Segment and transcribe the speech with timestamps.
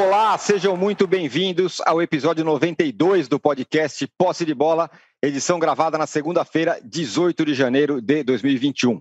[0.00, 4.88] Olá, sejam muito bem-vindos ao episódio 92 do podcast Posse de Bola,
[5.20, 9.00] edição gravada na segunda-feira, 18 de janeiro de 2021.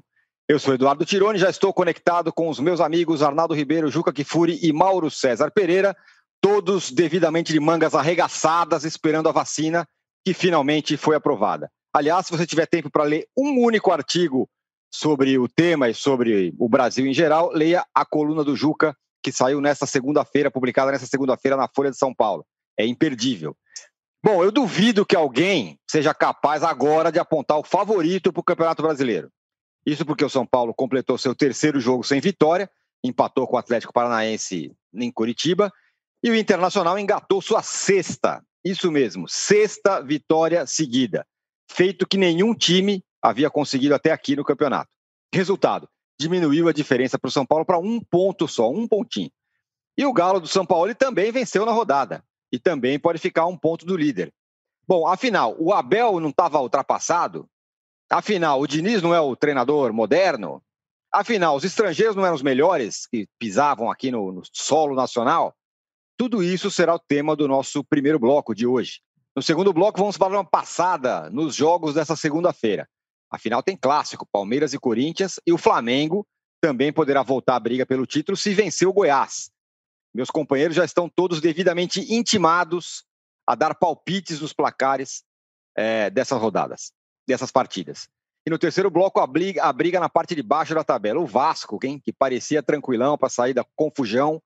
[0.49, 4.57] Eu sou Eduardo Tironi, já estou conectado com os meus amigos Arnaldo Ribeiro, Juca Kifuri
[4.59, 5.95] e Mauro César Pereira,
[6.41, 9.87] todos devidamente de mangas arregaçadas, esperando a vacina
[10.25, 11.69] que finalmente foi aprovada.
[11.93, 14.49] Aliás, se você tiver tempo para ler um único artigo
[14.91, 19.31] sobre o tema e sobre o Brasil em geral, leia a coluna do Juca, que
[19.33, 22.45] saiu nesta segunda-feira, publicada nesta segunda-feira na Folha de São Paulo.
[22.79, 23.57] É imperdível.
[24.23, 28.81] Bom, eu duvido que alguém seja capaz agora de apontar o favorito para o Campeonato
[28.81, 29.29] Brasileiro.
[29.85, 32.69] Isso porque o São Paulo completou seu terceiro jogo sem vitória,
[33.03, 35.73] empatou com o Atlético Paranaense em Curitiba,
[36.23, 41.27] e o Internacional engatou sua sexta, isso mesmo, sexta vitória seguida,
[41.69, 44.89] feito que nenhum time havia conseguido até aqui no campeonato.
[45.33, 45.89] Resultado:
[46.19, 49.31] diminuiu a diferença para o São Paulo para um ponto só, um pontinho.
[49.97, 53.57] E o Galo do São Paulo também venceu na rodada e também pode ficar um
[53.57, 54.33] ponto do líder.
[54.87, 57.49] Bom, afinal, o Abel não estava ultrapassado?
[58.09, 60.63] Afinal, o Diniz não é o treinador moderno?
[61.11, 65.53] Afinal, os estrangeiros não eram os melhores que pisavam aqui no, no solo nacional?
[66.15, 69.01] Tudo isso será o tema do nosso primeiro bloco de hoje.
[69.35, 72.87] No segundo bloco, vamos falar uma passada nos jogos dessa segunda-feira.
[73.29, 76.25] Afinal, tem clássico, Palmeiras e Corinthians, e o Flamengo
[76.61, 79.51] também poderá voltar à briga pelo título se vencer o Goiás.
[80.13, 83.03] Meus companheiros já estão todos devidamente intimados
[83.45, 85.23] a dar palpites nos placares
[85.75, 86.91] é, dessas rodadas
[87.27, 88.07] dessas partidas.
[88.45, 91.19] E no terceiro bloco, a briga, a briga na parte de baixo da tabela.
[91.19, 94.41] O Vasco, quem, que parecia tranquilão para sair da confusão,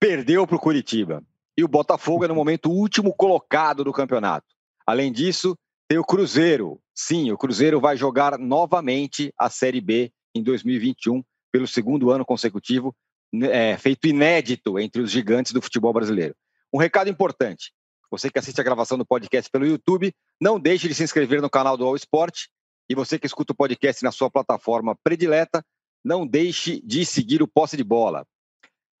[0.00, 1.22] perdeu para o Curitiba.
[1.54, 4.46] E o Botafogo é no momento último colocado do campeonato.
[4.86, 5.54] Além disso,
[5.86, 6.80] tem o Cruzeiro.
[7.02, 12.94] Sim, o Cruzeiro vai jogar novamente a Série B em 2021, pelo segundo ano consecutivo,
[13.32, 16.36] né, é, feito inédito entre os gigantes do futebol brasileiro.
[16.70, 17.72] Um recado importante:
[18.10, 21.48] você que assiste a gravação do podcast pelo YouTube, não deixe de se inscrever no
[21.48, 22.48] canal do All Sport.
[22.86, 25.64] E você que escuta o podcast na sua plataforma predileta,
[26.04, 28.26] não deixe de seguir o Posse de Bola.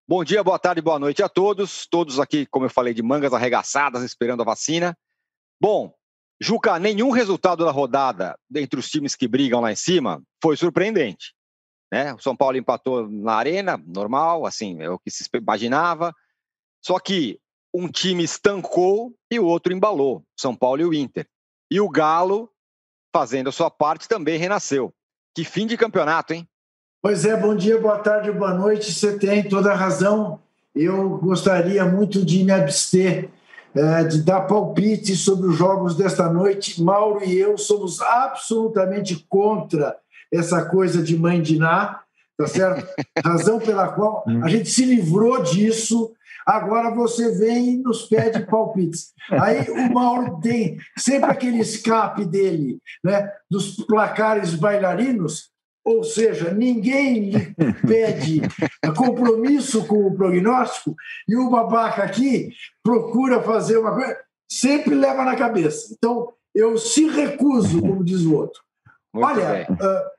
[0.08, 1.86] Bom dia, boa tarde, boa noite a todos.
[1.86, 4.96] Todos aqui, como eu falei, de mangas arregaçadas, esperando a vacina.
[5.60, 5.92] Bom,
[6.42, 11.34] Juca, nenhum resultado da rodada entre os times que brigam lá em cima foi surpreendente.
[11.92, 12.14] Né?
[12.14, 16.14] O São Paulo empatou na arena, normal, assim, é o que se imaginava.
[16.82, 17.38] Só que
[17.74, 21.26] um time estancou e o outro embalou, São Paulo e o Inter.
[21.70, 22.50] E o Galo,
[23.12, 24.94] fazendo a sua parte, também renasceu.
[25.34, 26.48] Que fim de campeonato, hein?
[27.02, 28.92] Pois é, bom dia, boa tarde, boa noite.
[28.92, 30.40] Você tem toda a razão.
[30.74, 33.30] Eu gostaria muito de me abster
[34.08, 36.82] de dar palpite sobre os jogos desta noite.
[36.82, 39.96] Mauro e eu somos absolutamente contra
[40.32, 42.00] essa coisa de mãe de Ná,
[42.36, 42.86] tá certo?
[43.24, 46.12] Razão pela qual a gente se livrou disso
[46.46, 49.12] Agora você vem e nos pede palpites.
[49.30, 55.50] Aí o Mauro tem sempre aquele escape dele, né, dos placares bailarinos,
[55.90, 57.54] ou seja, ninguém lhe
[57.86, 58.42] pede
[58.96, 60.94] compromisso com o prognóstico
[61.28, 62.52] e o babaca aqui
[62.82, 64.16] procura fazer uma coisa,
[64.50, 65.92] sempre leva na cabeça.
[65.92, 68.62] Então, eu se recuso, como diz o outro.
[69.12, 70.10] Muito Olha, uh,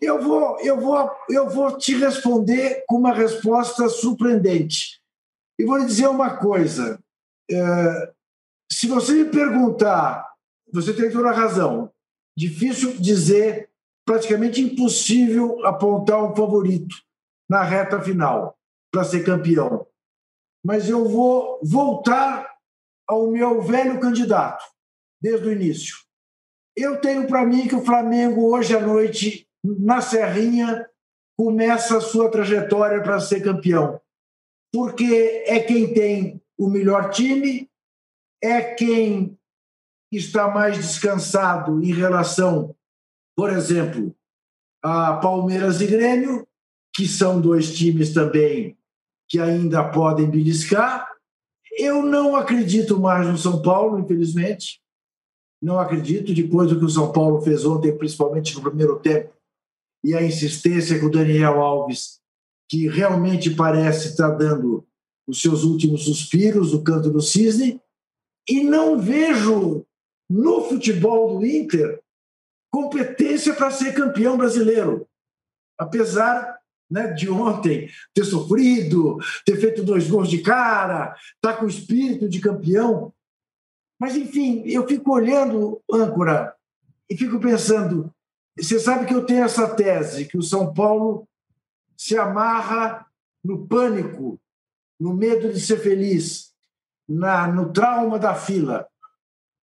[0.00, 5.00] eu vou, eu, vou, eu vou te responder com uma resposta surpreendente.
[5.58, 6.98] E vou lhe dizer uma coisa:
[7.50, 8.12] é,
[8.70, 10.26] se você me perguntar,
[10.72, 11.90] você tem toda a razão.
[12.36, 13.69] Difícil dizer,
[14.06, 16.94] praticamente impossível apontar um favorito
[17.48, 18.56] na reta final
[18.92, 19.86] para ser campeão.
[20.64, 22.48] Mas eu vou voltar
[23.08, 24.64] ao meu velho candidato,
[25.20, 25.96] desde o início.
[26.76, 30.88] Eu tenho para mim que o Flamengo, hoje à noite, na Serrinha,
[31.36, 34.00] começa a sua trajetória para ser campeão
[34.72, 37.68] porque é quem tem o melhor time,
[38.42, 39.38] é quem
[40.12, 42.74] está mais descansado em relação,
[43.40, 44.14] por exemplo,
[44.82, 46.46] a Palmeiras e Grêmio,
[46.94, 48.76] que são dois times também
[49.26, 51.08] que ainda podem beliscar.
[51.78, 54.82] Eu não acredito mais no São Paulo, infelizmente.
[55.62, 59.32] Não acredito, depois do que o São Paulo fez ontem, principalmente no primeiro tempo,
[60.04, 62.20] e a insistência com o Daniel Alves
[62.68, 64.86] que realmente parece estar dando
[65.26, 67.80] os seus últimos suspiros, o canto do cisne,
[68.46, 69.86] e não vejo
[70.28, 72.02] no futebol do Inter
[72.70, 75.06] competência para ser campeão brasileiro.
[75.78, 76.58] Apesar
[76.90, 82.28] né, de ontem ter sofrido, ter feito dois gols de cara, tá com o espírito
[82.28, 83.12] de campeão.
[83.98, 86.54] Mas, enfim, eu fico olhando, âncora,
[87.08, 88.12] e fico pensando:
[88.58, 91.28] você sabe que eu tenho essa tese, que o São Paulo
[91.96, 93.06] se amarra
[93.44, 94.40] no pânico
[94.98, 96.52] no medo de ser feliz,
[97.08, 98.86] na, no trauma da fila.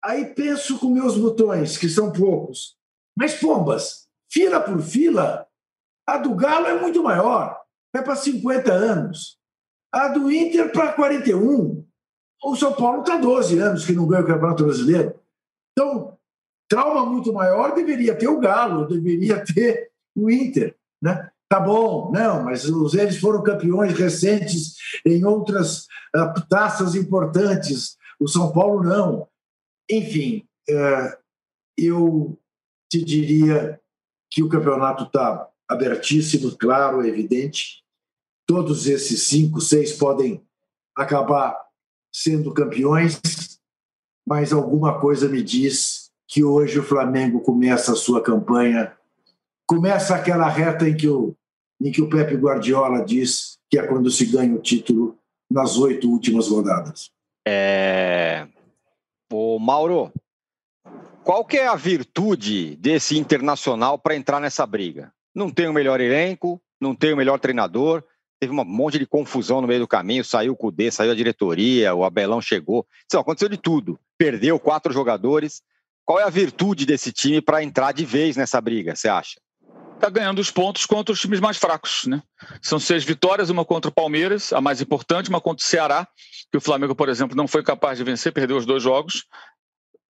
[0.04, 2.76] Aí penso com meus botões, que são poucos.
[3.18, 5.48] Mas, pombas, fila por fila,
[6.08, 7.60] a do Galo é muito maior,
[7.94, 9.38] é para 50 anos.
[9.94, 11.86] A do Inter para 41.
[12.44, 15.20] O São Paulo está 12 anos que não ganha o Campeonato Brasileiro.
[15.72, 16.18] Então,
[16.70, 20.76] trauma muito maior deveria ter o Galo, deveria ter o Inter.
[21.02, 21.30] Né?
[21.50, 24.76] Tá bom, não, mas eles foram campeões recentes
[25.06, 27.98] em outras uh, taças importantes.
[28.20, 29.28] O São Paulo não.
[29.90, 31.18] Enfim, uh,
[31.78, 32.40] eu
[32.92, 33.80] te diria
[34.30, 37.82] que o campeonato está abertíssimo, claro, evidente.
[38.46, 40.44] Todos esses cinco, seis podem
[40.94, 41.58] acabar
[42.14, 43.22] sendo campeões,
[44.28, 48.94] mas alguma coisa me diz que hoje o Flamengo começa a sua campanha,
[49.66, 51.34] começa aquela reta em que o,
[51.82, 55.18] em que o Pepe Guardiola diz que é quando se ganha o título
[55.50, 57.10] nas oito últimas rodadas.
[57.48, 58.48] É...
[59.32, 60.12] O Mauro,
[61.24, 65.14] qual que é a virtude desse internacional para entrar nessa briga?
[65.34, 68.04] Não tem o melhor elenco, não tem o melhor treinador,
[68.40, 71.94] teve um monte de confusão no meio do caminho, saiu o Cudê, saiu a diretoria,
[71.94, 72.86] o Abelão chegou.
[73.08, 74.00] Isso aconteceu de tudo.
[74.18, 75.62] Perdeu quatro jogadores.
[76.04, 79.40] Qual é a virtude desse time para entrar de vez nessa briga, você acha?
[79.96, 82.24] Está ganhando os pontos contra os times mais fracos, né?
[82.60, 86.08] São seis vitórias, uma contra o Palmeiras, a mais importante, uma contra o Ceará,
[86.52, 89.28] que o Flamengo, por exemplo, não foi capaz de vencer, perdeu os dois jogos.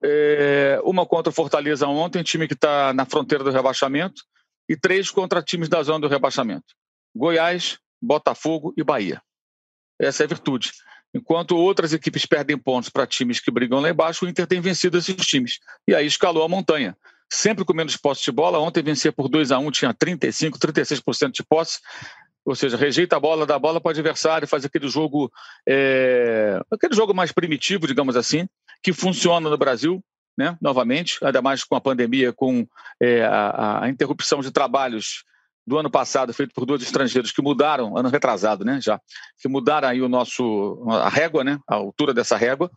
[0.03, 4.23] É, uma contra o Fortaleza ontem, time que está na fronteira do rebaixamento,
[4.67, 6.73] e três contra times da zona do rebaixamento.
[7.15, 9.21] Goiás, Botafogo e Bahia.
[9.99, 10.71] Essa é a virtude.
[11.13, 14.97] Enquanto outras equipes perdem pontos para times que brigam lá embaixo, o Inter tem vencido
[14.97, 15.59] esses times.
[15.87, 16.95] E aí escalou a montanha.
[17.29, 18.59] Sempre com menos posse de bola.
[18.59, 21.79] Ontem vencia por 2 a 1 tinha 35%, 36% de posse.
[22.45, 25.31] Ou seja, rejeita a bola, dá a bola para o adversário, faz aquele jogo,
[25.67, 26.59] é...
[26.71, 28.47] aquele jogo mais primitivo, digamos assim,
[28.83, 30.03] que funciona no Brasil,
[30.37, 30.57] né?
[30.61, 32.67] novamente, ainda mais com a pandemia, com
[32.99, 35.23] é, a, a interrupção de trabalhos
[35.65, 38.99] do ano passado, feito por dois estrangeiros que mudaram, ano retrasado, né, já,
[39.39, 42.69] que mudaram aí o nosso, a régua, né, a altura dessa régua,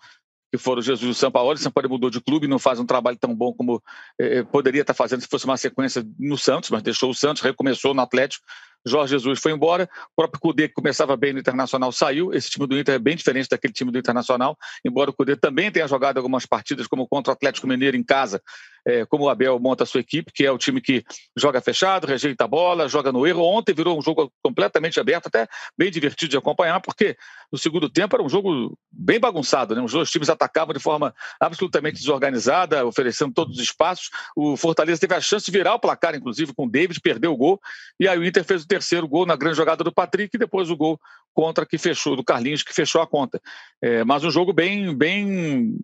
[0.53, 1.59] que foram Jesus e o Sampaoli.
[1.59, 3.83] O Sampaoli mudou de clube, não faz um trabalho tão bom como
[4.21, 7.93] eh, poderia estar fazendo se fosse uma sequência no Santos, mas deixou o Santos, recomeçou
[7.93, 8.47] no Atlético.
[8.87, 12.33] Jorge Jesus foi embora, o próprio Cudê, que começava bem no Internacional, saiu.
[12.33, 15.71] Esse time do Inter é bem diferente daquele time do Internacional, embora o Cudê também
[15.71, 18.43] tenha jogado algumas partidas, como contra o Atlético Mineiro em casa,
[18.87, 21.03] é, como o Abel monta a sua equipe, que é o time que
[21.37, 23.43] joga fechado, rejeita a bola, joga no erro.
[23.43, 27.17] Ontem virou um jogo completamente aberto, até bem divertido de acompanhar, porque
[27.51, 29.81] no segundo tempo era um jogo bem bagunçado, né?
[29.81, 34.11] Os dois times atacavam de forma absolutamente desorganizada, oferecendo todos os espaços.
[34.37, 37.37] O Fortaleza teve a chance de virar o placar, inclusive, com o David, perdeu o
[37.37, 37.61] gol,
[37.99, 40.69] e aí o Inter fez o terceiro gol na grande jogada do Patrick e depois
[40.69, 41.01] o gol
[41.33, 43.41] contra que fechou, do Carlinhos, que fechou a conta.
[43.81, 45.77] É, mas um jogo bem, bem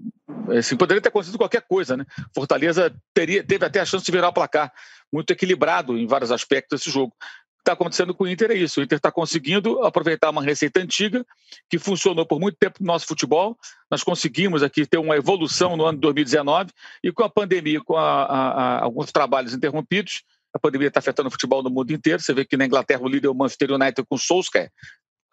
[0.58, 2.04] assim, poderia ter acontecido qualquer coisa, né?
[2.34, 4.72] Fortaleza teria, teve até a chance de virar o placar,
[5.12, 7.14] muito equilibrado em vários aspectos esse jogo.
[7.58, 8.80] Está acontecendo com o Inter é isso.
[8.80, 11.24] O Inter está conseguindo aproveitar uma receita antiga
[11.68, 13.56] que funcionou por muito tempo no nosso futebol.
[13.90, 16.70] Nós conseguimos aqui ter uma evolução no ano de 2019
[17.04, 21.28] e com a pandemia, com a, a, a, alguns trabalhos interrompidos, a pandemia está afetando
[21.28, 22.20] o futebol no mundo inteiro.
[22.20, 24.70] Você vê que na Inglaterra o líder é o Manchester United com o Solskjaer.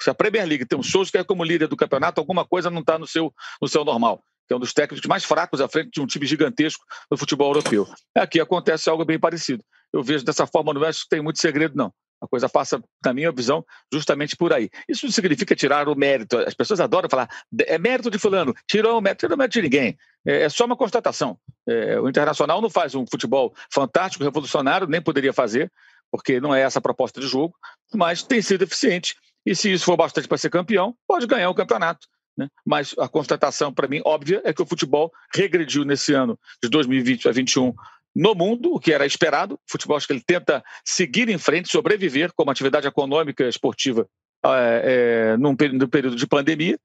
[0.01, 2.99] Se a Premier League tem um Solskjaer como líder do campeonato, alguma coisa não está
[2.99, 6.01] no seu, no seu normal que é um dos técnicos mais fracos à frente de
[6.01, 7.85] um time gigantesco no futebol europeu.
[8.15, 9.61] Aqui acontece algo bem parecido.
[9.91, 11.93] Eu vejo dessa forma, não acho que tem muito segredo, não.
[12.21, 14.69] A coisa passa, na minha visão, justamente por aí.
[14.89, 16.37] Isso não significa tirar o mérito.
[16.37, 17.29] As pessoas adoram falar,
[17.65, 19.97] é mérito de fulano, tirou o mérito, tirou o mérito de ninguém.
[20.25, 21.37] É, é só uma constatação.
[21.67, 25.71] É, o Internacional não faz um futebol fantástico, revolucionário, nem poderia fazer,
[26.11, 27.55] porque não é essa a proposta de jogo,
[27.93, 29.15] mas tem sido eficiente.
[29.45, 32.07] E se isso for bastante para ser campeão, pode ganhar o campeonato.
[32.37, 32.47] Né?
[32.65, 37.27] Mas a constatação, para mim, óbvia, é que o futebol regrediu nesse ano de 2020
[37.27, 37.73] a 2021
[38.17, 39.55] no mundo, o que era esperado.
[39.55, 44.07] O futebol, acho que ele tenta seguir em frente, sobreviver como atividade econômica esportiva
[44.43, 46.79] é, é, num período, de pandemia.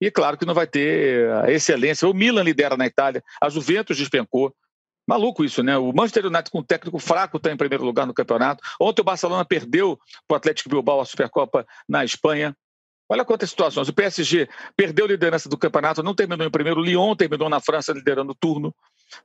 [0.00, 2.08] E claro que não vai ter a excelência.
[2.08, 4.54] O Milan lidera na Itália, a Juventus despencou.
[5.06, 5.76] Maluco isso, né?
[5.76, 8.62] O Manchester United com um técnico fraco está em primeiro lugar no campeonato.
[8.80, 12.56] Ontem o Barcelona perdeu para o Atlético Bilbao a Supercopa na Espanha.
[13.06, 13.88] Olha quantas situações.
[13.88, 16.80] O PSG perdeu a liderança do campeonato, não terminou em primeiro.
[16.80, 18.74] O Lyon terminou na França liderando o turno.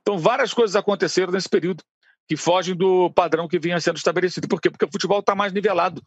[0.00, 1.82] Então, várias coisas aconteceram nesse período
[2.28, 4.48] que fogem do padrão que vinha sendo estabelecido.
[4.48, 4.70] Por quê?
[4.70, 6.02] Porque o futebol está mais nivelado.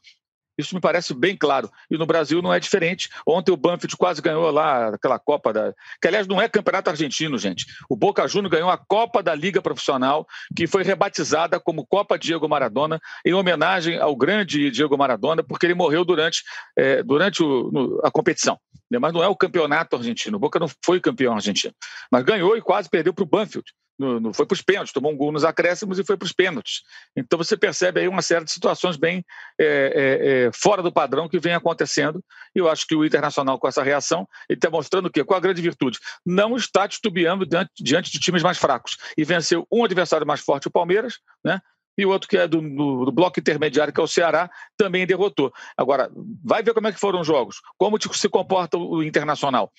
[0.60, 1.72] Isso me parece bem claro.
[1.90, 3.10] E no Brasil não é diferente.
[3.26, 5.74] Ontem o Banfield quase ganhou lá aquela Copa da.
[6.02, 7.66] Que, aliás, não é campeonato argentino, gente.
[7.90, 12.50] O Boca Juniors ganhou a Copa da Liga Profissional, que foi rebatizada como Copa Diego
[12.50, 16.44] Maradona, em homenagem ao grande Diego Maradona, porque ele morreu durante,
[16.78, 18.60] é, durante o, no, a competição.
[19.00, 20.36] Mas não é o campeonato argentino.
[20.36, 21.74] O Boca não foi campeão argentino.
[22.12, 25.12] Mas ganhou e quase perdeu para o Banfield no, no, foi para os pênaltis, tomou
[25.12, 26.82] um gol nos acréscimos e foi para os pênaltis.
[27.16, 29.26] Então você percebe aí uma série de situações bem
[29.60, 32.24] é, é, é, fora do padrão que vem acontecendo.
[32.56, 35.24] E eu acho que o Internacional, com essa reação, ele está mostrando o quê?
[35.24, 36.00] Qual a grande virtude?
[36.26, 38.98] Não está titubeando diante, diante de times mais fracos.
[39.18, 41.60] E venceu um adversário mais forte, o Palmeiras, né?
[41.98, 45.06] e o outro que é do, do, do, bloco intermediário, que é o Ceará, também
[45.06, 45.52] derrotou.
[45.76, 46.10] Agora,
[46.42, 49.70] vai ver como é que foram os jogos, como se comporta o Internacional.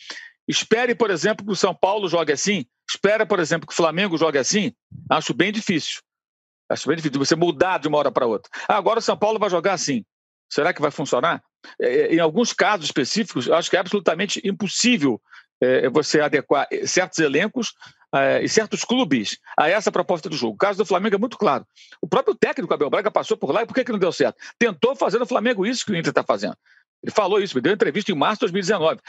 [0.46, 2.66] Espere, por exemplo, que o São Paulo jogue assim.
[2.90, 4.72] Espera, por exemplo, que o Flamengo jogue assim.
[5.08, 6.00] Acho bem difícil.
[6.68, 8.50] Acho bem difícil você mudar de uma hora para outra.
[8.68, 10.04] Ah, agora o São Paulo vai jogar assim.
[10.48, 11.40] Será que vai funcionar?
[11.80, 15.20] É, é, em alguns casos específicos, acho que é absolutamente impossível
[15.60, 17.74] é, você adequar certos elencos
[18.42, 20.54] e certos clubes a essa proposta do jogo.
[20.54, 21.64] O caso do Flamengo é muito claro.
[22.02, 24.36] O próprio técnico Abel Braga passou por lá e por que, que não deu certo?
[24.58, 26.56] Tentou fazer no Flamengo isso que o Inter está fazendo.
[27.04, 29.00] Ele falou isso, me deu entrevista em março de 2019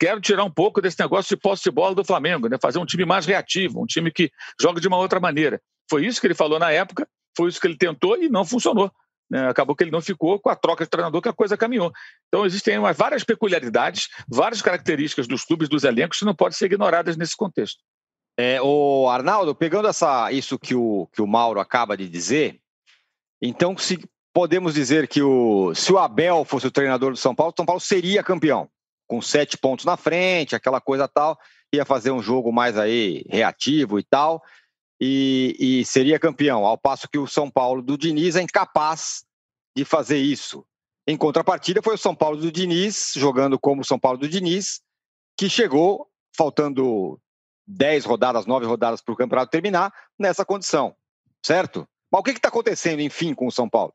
[0.00, 2.56] quero tirar um pouco desse negócio de posse de bola do Flamengo, né?
[2.60, 5.60] fazer um time mais reativo, um time que joga de uma outra maneira.
[5.90, 8.90] Foi isso que ele falou na época, foi isso que ele tentou e não funcionou.
[9.30, 9.46] Né?
[9.46, 11.92] Acabou que ele não ficou com a troca de treinador que a coisa caminhou.
[12.28, 17.18] Então existem várias peculiaridades, várias características dos clubes, dos elencos que não podem ser ignoradas
[17.18, 17.80] nesse contexto.
[18.38, 22.58] É, o Arnaldo, pegando essa, isso que o, que o Mauro acaba de dizer,
[23.42, 24.02] então se
[24.32, 27.66] podemos dizer que o, se o Abel fosse o treinador do São Paulo, o São
[27.66, 28.70] Paulo seria campeão
[29.10, 31.36] com sete pontos na frente, aquela coisa tal,
[31.74, 34.40] ia fazer um jogo mais aí reativo e tal,
[35.00, 39.24] e, e seria campeão, ao passo que o São Paulo do Diniz é incapaz
[39.76, 40.64] de fazer isso.
[41.08, 44.80] Em contrapartida, foi o São Paulo do Diniz, jogando como o São Paulo do Diniz,
[45.36, 47.20] que chegou, faltando
[47.66, 50.94] dez rodadas, nove rodadas para o campeonato terminar, nessa condição,
[51.44, 51.84] certo?
[52.12, 53.92] Mas o que está acontecendo, enfim, com o São Paulo?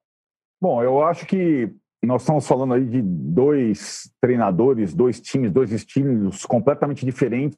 [0.61, 1.73] Bom, eu acho que
[2.03, 7.57] nós estamos falando aí de dois treinadores, dois times, dois estilos completamente diferentes,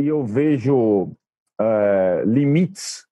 [0.00, 1.12] e eu vejo
[1.60, 3.04] é, limites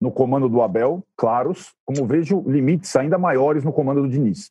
[0.00, 4.50] no comando do Abel, claros, como vejo limites ainda maiores no comando do Diniz.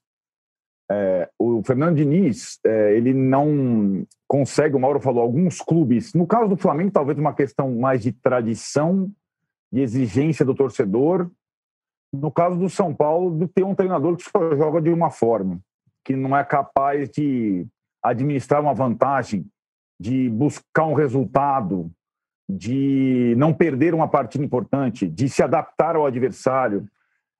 [0.91, 6.49] É, o Fernando Diniz, é, ele não consegue, o Mauro falou, alguns clubes, no caso
[6.49, 9.11] do Flamengo, talvez uma questão mais de tradição,
[9.71, 11.29] de exigência do torcedor,
[12.11, 15.59] no caso do São Paulo, de ter um treinador que só joga de uma forma,
[16.03, 17.67] que não é capaz de
[18.03, 19.45] administrar uma vantagem,
[19.99, 21.91] de buscar um resultado,
[22.49, 26.87] de não perder uma partida importante, de se adaptar ao adversário.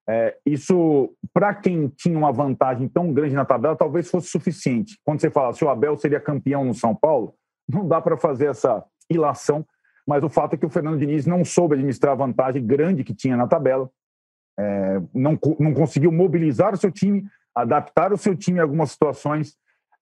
[0.07, 4.99] É, isso, para quem tinha uma vantagem tão grande na tabela, talvez fosse suficiente.
[5.03, 7.33] Quando você fala se o Abel seria campeão no São Paulo,
[7.67, 9.65] não dá para fazer essa ilação,
[10.05, 13.13] mas o fato é que o Fernando Diniz não soube administrar a vantagem grande que
[13.13, 13.89] tinha na tabela,
[14.59, 17.25] é, não, não conseguiu mobilizar o seu time,
[17.55, 19.55] adaptar o seu time em algumas situações.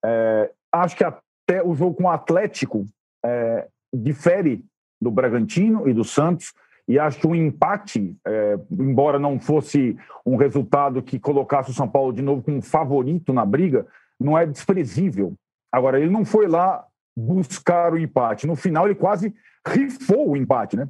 [0.04, 2.84] É, acho que até o jogo com o Atlético
[3.24, 4.64] é, difere
[5.00, 6.52] do Bragantino e do Santos,
[6.88, 9.96] e acho que o empate, é, embora não fosse
[10.26, 13.86] um resultado que colocasse o São Paulo de novo como favorito na briga,
[14.18, 15.34] não é desprezível.
[15.70, 16.84] Agora, ele não foi lá
[17.16, 18.46] buscar o empate.
[18.46, 19.34] No final, ele quase
[19.66, 20.88] rifou o empate, né?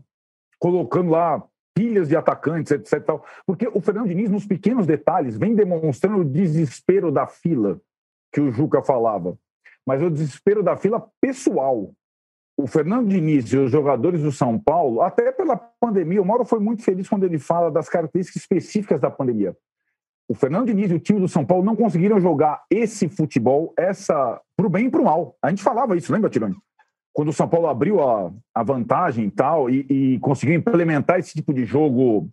[0.59, 1.43] Colocando lá
[1.79, 3.05] pilhas de atacantes, etc.
[3.05, 3.25] Tal.
[3.47, 7.81] Porque o Fernando Diniz, nos pequenos detalhes, vem demonstrando o desespero da fila
[8.33, 9.39] que o Juca falava.
[9.87, 11.93] Mas o desespero da fila pessoal.
[12.57, 16.59] O Fernando Diniz e os jogadores do São Paulo, até pela pandemia, o Mauro foi
[16.59, 19.57] muito feliz quando ele fala das características específicas da pandemia.
[20.29, 24.41] O Fernando Diniz e o time do São Paulo não conseguiram jogar esse futebol, essa
[24.57, 25.37] pro bem e pro mal.
[25.41, 26.57] A gente falava isso, lembra, Tironi?
[27.19, 31.35] Quando o São Paulo abriu a, a vantagem e tal, e, e conseguiu implementar esse
[31.35, 32.31] tipo de jogo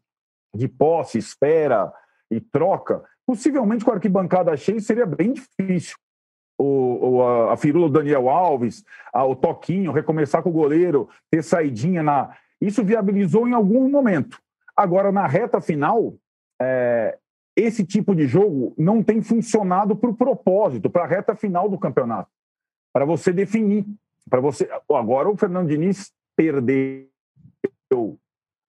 [0.53, 1.91] de posse, espera
[2.29, 5.97] e troca, possivelmente com a arquibancada cheia seria bem difícil.
[6.55, 11.09] O, o, a, a firula do Daniel Alves, a, o toquinho, recomeçar com o goleiro,
[11.31, 12.37] ter saidinha na.
[12.61, 14.39] Isso viabilizou em algum momento.
[14.77, 16.13] Agora, na reta final,
[16.61, 17.17] é,
[17.57, 21.79] esse tipo de jogo não tem funcionado para o propósito, para a reta final do
[21.79, 22.29] campeonato.
[22.93, 23.83] Para você definir
[24.29, 24.69] para você.
[24.89, 27.09] Agora o Fernando Diniz perdeu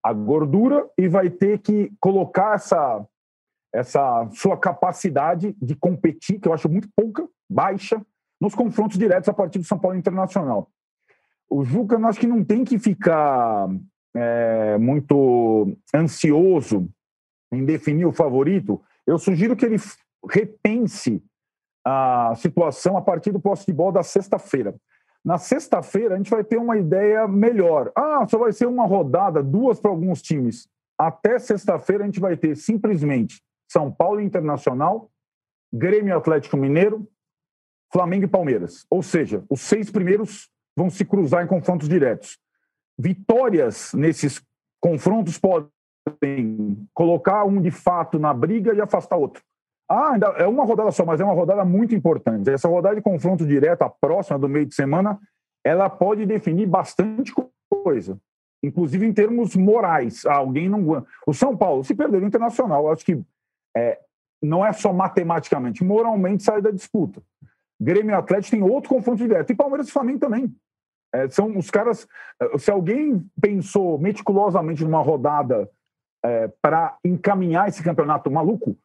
[0.03, 3.05] a gordura e vai ter que colocar essa,
[3.75, 8.01] essa sua capacidade de competir, que eu acho muito pouca, baixa,
[8.41, 10.71] nos confrontos diretos a partir do São Paulo Internacional.
[11.49, 13.69] O Juca, eu acho que não tem que ficar
[14.15, 16.89] é, muito ansioso
[17.53, 18.81] em definir o favorito.
[19.07, 19.77] Eu sugiro que ele
[20.29, 21.23] repense
[21.85, 24.75] a situação a partir do posse de bola da sexta-feira.
[25.27, 27.91] Na sexta-feira, a gente vai ter uma ideia melhor.
[27.97, 30.69] Ah, só vai ser uma rodada, duas para alguns times.
[30.97, 35.11] Até sexta-feira, a gente vai ter simplesmente São Paulo Internacional,
[35.75, 37.09] Grêmio Atlético Mineiro,
[37.93, 38.87] Flamengo e Palmeiras.
[38.89, 42.39] Ou seja, os seis primeiros vão se cruzar em confrontos diretos.
[42.97, 44.41] Vitórias nesses
[44.81, 49.43] confrontos podem colocar um de fato na briga e afastar outro.
[49.89, 52.51] Ah, é uma rodada só, mas é uma rodada muito importante.
[52.51, 55.19] Essa rodada de confronto direto, a próxima do meio de semana,
[55.65, 57.33] ela pode definir bastante
[57.71, 58.19] coisa,
[58.63, 60.27] inclusive em termos morais.
[60.27, 61.05] Ah, alguém não.
[61.27, 62.91] O São Paulo se perdeu no internacional.
[62.91, 63.23] Acho que
[63.77, 63.99] é,
[64.43, 67.23] não é só matematicamente, moralmente sai da disputa.
[67.81, 69.53] Grêmio e Atlético tem outro confronto direto.
[69.53, 70.53] E Palmeiras e Flamengo também.
[71.15, 72.09] É, são os caras.
[72.41, 75.71] É, se alguém pensou meticulosamente numa rodada
[76.25, 78.77] é, para encaminhar esse campeonato maluco,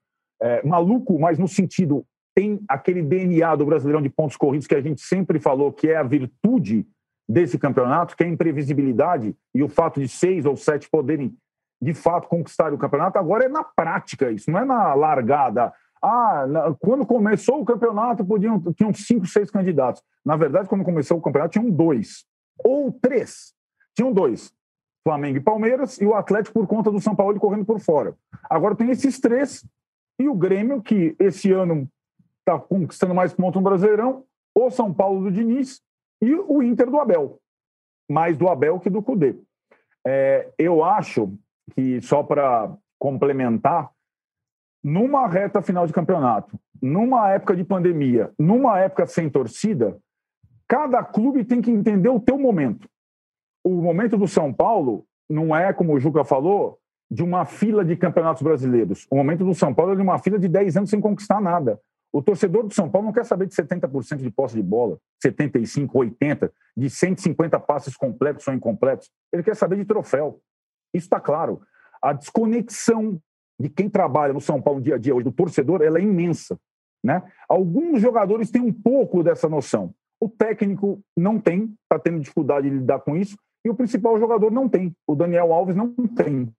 [0.42, 2.06] é, maluco, mas no sentido
[2.36, 5.98] tem aquele DNA do Brasileirão de pontos corridos que a gente sempre falou que é
[5.98, 6.88] a virtude
[7.30, 11.36] desse campeonato, que é a imprevisibilidade e o fato de seis ou sete poderem
[11.82, 13.18] de fato conquistar o campeonato.
[13.18, 15.74] Agora é na prática isso, não é na largada.
[16.02, 20.02] Ah, na, quando começou o campeonato, podiam, tinham cinco, seis candidatos.
[20.26, 22.26] Na verdade, quando começou o campeonato, tinham dois.
[22.64, 23.54] Ou três.
[23.96, 24.52] Tinham dois.
[25.04, 28.16] Flamengo e Palmeiras, e o Atlético por conta do São Paulo correndo por fora.
[28.50, 29.66] Agora tem esses três,
[30.22, 31.88] e o Grêmio, que esse ano
[32.40, 34.24] está conquistando mais pontos no Brasileirão,
[34.56, 35.82] o São Paulo do Diniz
[36.22, 37.40] e o Inter do Abel.
[38.10, 39.36] Mais do Abel que do Cudê.
[40.06, 41.34] É, eu acho
[41.74, 43.92] que, só para complementar,
[44.84, 49.98] numa reta final de campeonato, numa época de pandemia, numa época sem torcida,
[50.68, 52.90] cada clube tem que entender o teu momento.
[53.64, 56.80] O momento do São Paulo não é, como o Juca falou,
[57.12, 59.06] de uma fila de campeonatos brasileiros.
[59.12, 61.78] O momento do São Paulo é de uma fila de 10 anos sem conquistar nada.
[62.14, 65.98] O torcedor do São Paulo não quer saber de 70% de posse de bola, 75,
[65.98, 69.10] 80, de 150 passes completos ou incompletos.
[69.32, 70.40] Ele quer saber de troféu.
[70.94, 71.62] Isso está claro.
[72.02, 73.20] A desconexão
[73.60, 76.02] de quem trabalha no São Paulo no dia a dia hoje, do torcedor, ela é
[76.02, 76.58] imensa.
[77.04, 77.22] Né?
[77.48, 79.94] Alguns jogadores têm um pouco dessa noção.
[80.20, 84.52] O técnico não tem, está tendo dificuldade de lidar com isso, e o principal jogador
[84.52, 84.96] não tem.
[85.06, 86.52] O Daniel Alves não tem.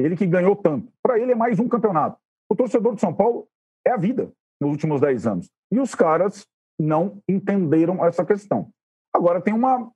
[0.00, 0.92] Ele que ganhou tanto.
[1.02, 2.18] Para ele é mais um campeonato.
[2.48, 3.46] O torcedor de São Paulo
[3.86, 5.50] é a vida nos últimos 10 anos.
[5.72, 6.46] E os caras
[6.78, 8.70] não entenderam essa questão.
[9.14, 9.90] Agora tem uma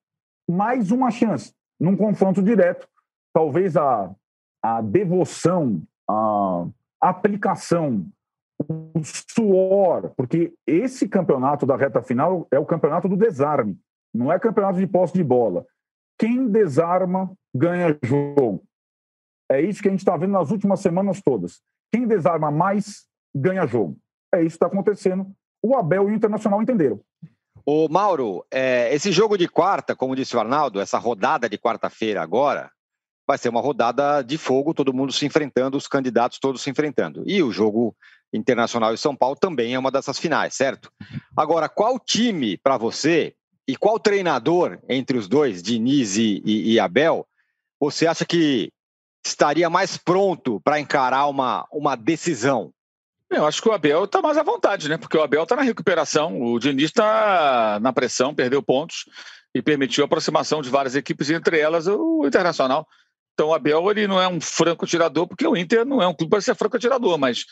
[0.49, 2.87] mais uma chance num confronto direto.
[3.33, 4.15] Talvez a,
[4.63, 6.67] a devoção a
[7.01, 8.07] aplicação,
[8.59, 13.79] o suor, porque esse campeonato da reta final é o campeonato do desarme,
[14.13, 15.67] não é campeonato de posse de bola.
[16.19, 18.63] Quem desarma ganha jogo.
[19.55, 21.61] É isso que a gente está vendo nas últimas semanas todas.
[21.93, 23.97] Quem desarma mais ganha jogo.
[24.35, 25.27] É isso que está acontecendo.
[25.63, 27.01] O Abel e o Internacional entenderam.
[27.65, 32.21] O Mauro, é, esse jogo de quarta, como disse o Arnaldo, essa rodada de quarta-feira
[32.23, 32.71] agora,
[33.27, 37.23] vai ser uma rodada de fogo, todo mundo se enfrentando, os candidatos todos se enfrentando.
[37.27, 37.97] E o jogo
[38.33, 40.93] Internacional e São Paulo também é uma dessas finais, certo?
[41.37, 43.35] Agora, qual time para você
[43.67, 47.27] e qual treinador entre os dois, Diniz e, e, e Abel,
[47.81, 48.73] você acha que
[49.25, 52.73] estaria mais pronto para encarar uma, uma decisão?
[53.31, 54.97] Eu acho que o Abel está mais à vontade, né?
[54.97, 59.07] Porque o Abel está na recuperação, o Diniz está na pressão, perdeu pontos
[59.55, 62.87] e permitiu a aproximação de várias equipes, entre elas o Internacional.
[63.33, 66.15] Então o Abel ele não é um franco tirador, porque o Inter não é um
[66.15, 67.45] clube para ser franco tirador, mas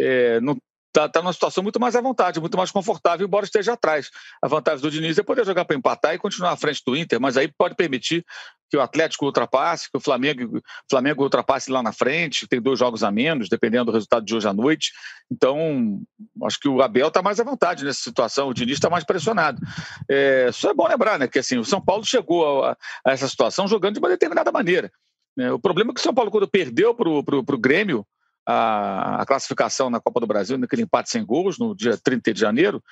[0.00, 0.56] é, não
[0.88, 4.10] está tá numa situação muito mais à vontade, muito mais confortável, embora esteja atrás.
[4.42, 7.20] A vantagem do Diniz é poder jogar para empatar e continuar à frente do Inter,
[7.20, 8.24] mas aí pode permitir
[8.70, 13.02] que o Atlético ultrapasse, que o Flamengo, Flamengo ultrapasse lá na frente, tem dois jogos
[13.02, 14.92] a menos, dependendo do resultado de hoje à noite.
[15.30, 16.00] Então,
[16.44, 19.60] acho que o Abel está mais à vontade nessa situação, o Diniz está mais pressionado.
[20.08, 23.26] É, só é bom lembrar, né, que assim, o São Paulo chegou a, a essa
[23.26, 24.90] situação jogando de uma determinada maneira.
[25.36, 25.50] Né?
[25.50, 28.06] O problema é que o São Paulo, quando perdeu para o Grêmio
[28.50, 32.40] a, a, classificação na Copa do Brasil, naquele empate sem gols, no dia 30 de
[32.40, 32.82] janeiro,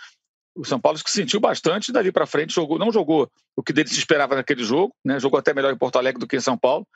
[0.55, 3.89] o São Paulo se sentiu bastante dali para frente, jogou, não jogou o que dele
[3.89, 5.19] se esperava naquele jogo, né?
[5.19, 6.87] jogou até melhor em Porto Alegre do que em São Paulo,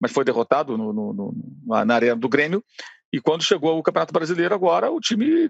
[0.00, 2.64] mas foi derrotado no, no, no, na arena do Grêmio.
[3.12, 5.48] E quando chegou o Campeonato Brasileiro agora, o time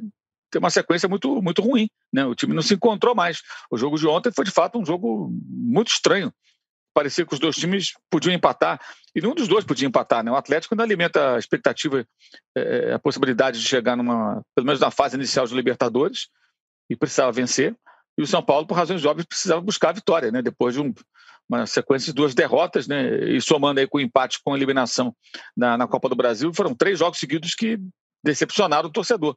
[0.51, 1.89] tem uma sequência muito, muito ruim.
[2.13, 2.25] Né?
[2.27, 3.41] O time não se encontrou mais.
[3.71, 6.33] O jogo de ontem foi, de fato, um jogo muito estranho
[6.99, 8.81] parecia que os dois times podiam empatar,
[9.15, 10.25] e nenhum dos dois podia empatar.
[10.25, 10.33] Né?
[10.33, 12.05] O Atlético ainda alimenta a expectativa,
[12.57, 16.27] é, a possibilidade de chegar numa, pelo menos na fase inicial dos Libertadores,
[16.91, 17.77] e precisava vencer.
[18.19, 20.43] E o São Paulo, por razões óbvias, precisava buscar a vitória, né?
[20.43, 20.93] depois de um,
[21.49, 23.31] uma sequência de duas derrotas, né?
[23.31, 25.15] e somando aí com o empate com a eliminação
[25.57, 27.79] na, na Copa do Brasil, foram três jogos seguidos que
[28.25, 29.37] decepcionaram o torcedor.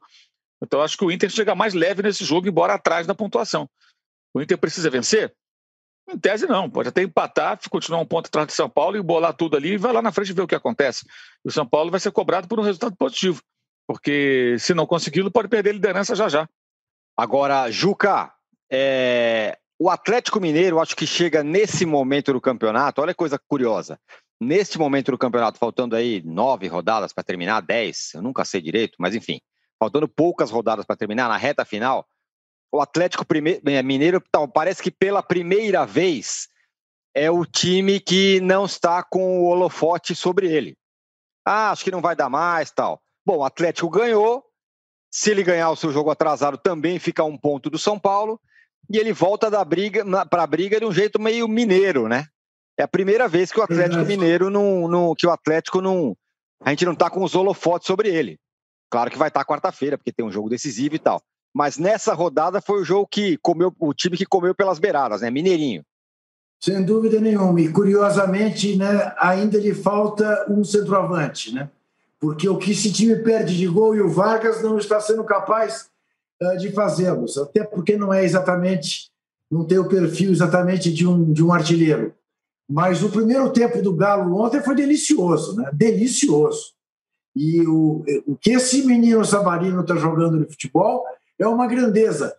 [0.60, 3.70] Então acho que o Inter chega mais leve nesse jogo, embora atrás da pontuação.
[4.34, 5.32] O Inter precisa vencer?
[6.08, 6.68] Em tese, não.
[6.68, 9.78] Pode até empatar, continuar um ponto atrás de São Paulo e bolar tudo ali e
[9.78, 11.06] vai lá na frente ver o que acontece.
[11.44, 13.40] E o São Paulo vai ser cobrado por um resultado positivo,
[13.86, 16.48] porque se não conseguir, pode perder a liderança já já.
[17.16, 18.32] Agora, Juca,
[18.70, 19.58] é...
[19.78, 23.00] o Atlético Mineiro acho que chega nesse momento do campeonato.
[23.00, 23.98] Olha que coisa curiosa.
[24.40, 28.96] Neste momento do campeonato, faltando aí nove rodadas para terminar, dez, eu nunca sei direito,
[28.98, 29.40] mas enfim,
[29.78, 32.04] faltando poucas rodadas para terminar, na reta final,
[32.72, 33.24] o Atlético
[33.66, 36.48] é, Mineiro então, parece que pela primeira vez
[37.14, 40.74] é o time que não está com o holofote sobre ele.
[41.44, 43.02] Ah, acho que não vai dar mais, tal.
[43.26, 44.42] Bom, o Atlético ganhou.
[45.10, 48.40] Se ele ganhar o seu jogo atrasado, também fica um ponto do São Paulo.
[48.90, 52.26] E ele volta da briga para a briga de um jeito meio mineiro, né?
[52.78, 56.16] É a primeira vez que o Atlético Mineiro não, não, que o Atlético não,
[56.62, 58.38] a gente não está com os holofotes sobre ele.
[58.90, 62.14] Claro que vai estar tá quarta-feira, porque tem um jogo decisivo e tal mas nessa
[62.14, 65.30] rodada foi o jogo que comeu, o time que comeu pelas beiradas, né?
[65.30, 65.84] Mineirinho.
[66.58, 67.60] Sem dúvida nenhuma.
[67.60, 71.68] E curiosamente, né, ainda lhe falta um centroavante, né?
[72.20, 75.90] Porque o que esse time perde de gol e o Vargas não está sendo capaz
[76.40, 79.10] uh, de fazê-los, até porque não é exatamente,
[79.50, 82.14] não tem o perfil exatamente de um, de um artilheiro.
[82.70, 85.68] Mas o primeiro tempo do Galo ontem foi delicioso, né?
[85.72, 86.74] Delicioso.
[87.34, 91.04] E o, o que esse menino Sabarino está jogando no futebol
[91.42, 92.36] é uma grandeza.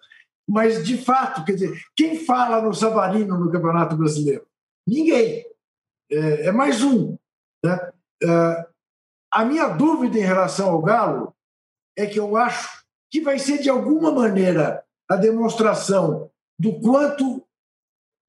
[0.47, 4.45] Mas, de fato, quer dizer, quem fala no Savarino no Campeonato Brasileiro?
[4.87, 5.45] Ninguém.
[6.11, 7.17] É, é mais um.
[7.63, 7.91] Né?
[8.23, 8.67] É,
[9.31, 11.33] a minha dúvida em relação ao Galo
[11.97, 17.45] é que eu acho que vai ser, de alguma maneira, a demonstração do quanto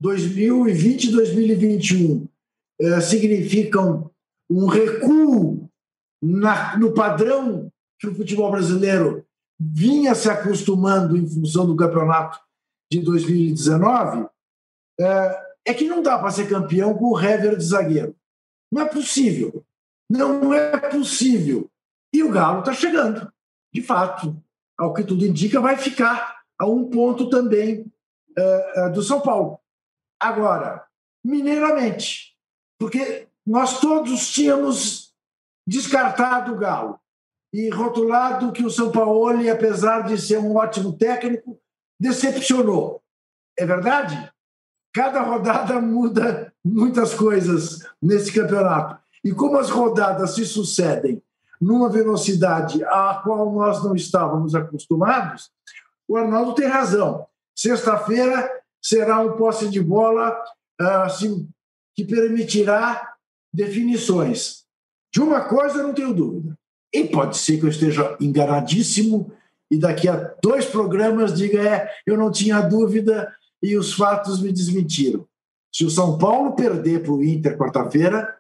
[0.00, 2.28] 2020 e 2021
[2.80, 4.10] é, significam
[4.50, 5.68] um recuo
[6.22, 9.24] na, no padrão que o futebol brasileiro
[9.58, 12.38] vinha se acostumando em função do campeonato
[12.90, 14.26] de 2019,
[15.00, 18.14] é, é que não dá para ser campeão com o Hever de zagueiro.
[18.72, 19.64] Não é possível.
[20.10, 21.70] Não é possível.
[22.12, 23.32] E o Galo está chegando.
[23.72, 24.36] De fato,
[24.78, 27.90] ao que tudo indica, vai ficar a um ponto também
[28.36, 29.58] é, é, do São Paulo.
[30.20, 30.86] Agora,
[31.24, 32.36] mineiramente,
[32.78, 35.14] porque nós todos tínhamos
[35.66, 37.00] descartado o Galo
[37.54, 41.56] e rotulado que o São Paulo, apesar de ser um ótimo técnico,
[42.00, 43.00] decepcionou.
[43.56, 44.28] É verdade?
[44.92, 49.00] Cada rodada muda muitas coisas nesse campeonato.
[49.22, 51.22] E como as rodadas se sucedem
[51.60, 55.48] numa velocidade à qual nós não estávamos acostumados,
[56.08, 57.24] o Arnaldo tem razão.
[57.56, 58.50] Sexta-feira
[58.82, 60.36] será um posse de bola
[61.04, 61.48] assim,
[61.94, 63.14] que permitirá
[63.52, 64.64] definições.
[65.12, 66.58] De uma coisa não tenho dúvida:
[66.94, 69.32] e pode ser que eu esteja enganadíssimo
[69.68, 74.52] e daqui a dois programas diga é, eu não tinha dúvida e os fatos me
[74.52, 75.26] desmentiram.
[75.74, 78.38] Se o São Paulo perder para o Inter quarta-feira,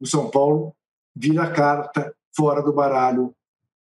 [0.00, 0.74] o São Paulo
[1.14, 3.34] vira carta fora do baralho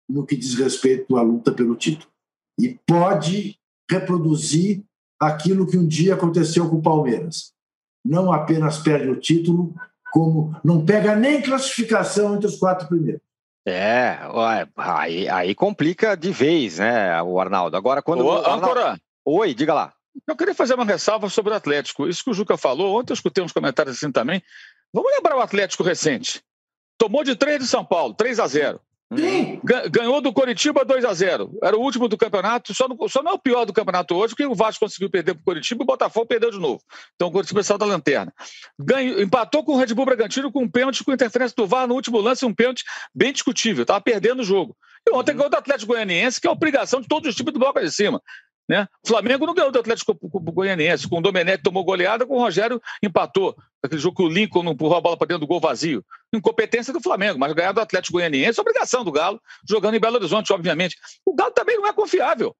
[0.09, 2.11] no que diz respeito à luta pelo título.
[2.59, 4.83] E pode reproduzir
[5.19, 7.53] aquilo que um dia aconteceu com o Palmeiras.
[8.03, 9.75] Não apenas perde o título,
[10.11, 13.26] como não pega nem classificação entre os quatro primeiros.
[13.69, 14.17] É,
[14.77, 17.75] aí, aí complica de vez, né, o Arnaldo.
[17.75, 18.25] Agora, quando.
[18.25, 18.65] Ô, Arnaldo...
[18.65, 18.97] Âncora.
[19.25, 19.93] Oi, diga lá.
[20.25, 22.07] Eu queria fazer uma ressalva sobre o Atlético.
[22.07, 24.41] Isso que o Juca falou, ontem eu escutei uns comentários assim também.
[24.93, 26.41] Vamos lembrar o Atlético recente.
[26.97, 28.81] Tomou de 3 de São Paulo, 3 a 0
[29.15, 29.61] Sim.
[29.89, 33.31] Ganhou do Coritiba 2 a 0 Era o último do campeonato, só, no, só não
[33.31, 35.85] é o pior do campeonato hoje, porque o Vasco conseguiu perder para o Coritiba e
[35.85, 36.81] o Botafogo perdeu de novo.
[37.15, 38.33] Então o Coritiba saiu da lanterna.
[38.77, 41.95] Ganhou, empatou com o Red Bull Bragantino com um pênalti com interferência do VAR no
[41.95, 42.83] último lance, um pênalti
[43.15, 43.83] bem discutível.
[43.83, 44.75] Estava perdendo o jogo.
[45.07, 45.37] E ontem uhum.
[45.37, 47.89] ganhou do Atlético Goianiense, que é a obrigação de todos os times do bloco de
[47.89, 48.21] cima.
[48.67, 48.85] Né?
[49.03, 52.81] O Flamengo não ganhou do Atlético Goianiense, com o Domenech tomou goleada, com o Rogério
[53.01, 53.55] empatou.
[53.81, 56.03] Aquele jogo que o Lincoln não empurrou a bola para dentro do gol vazio.
[56.33, 60.17] Incompetência do Flamengo, mas ganhar do Atlético Goianiense é obrigação do Galo, jogando em Belo
[60.17, 60.97] Horizonte, obviamente.
[61.25, 62.53] O Galo também não é confiável.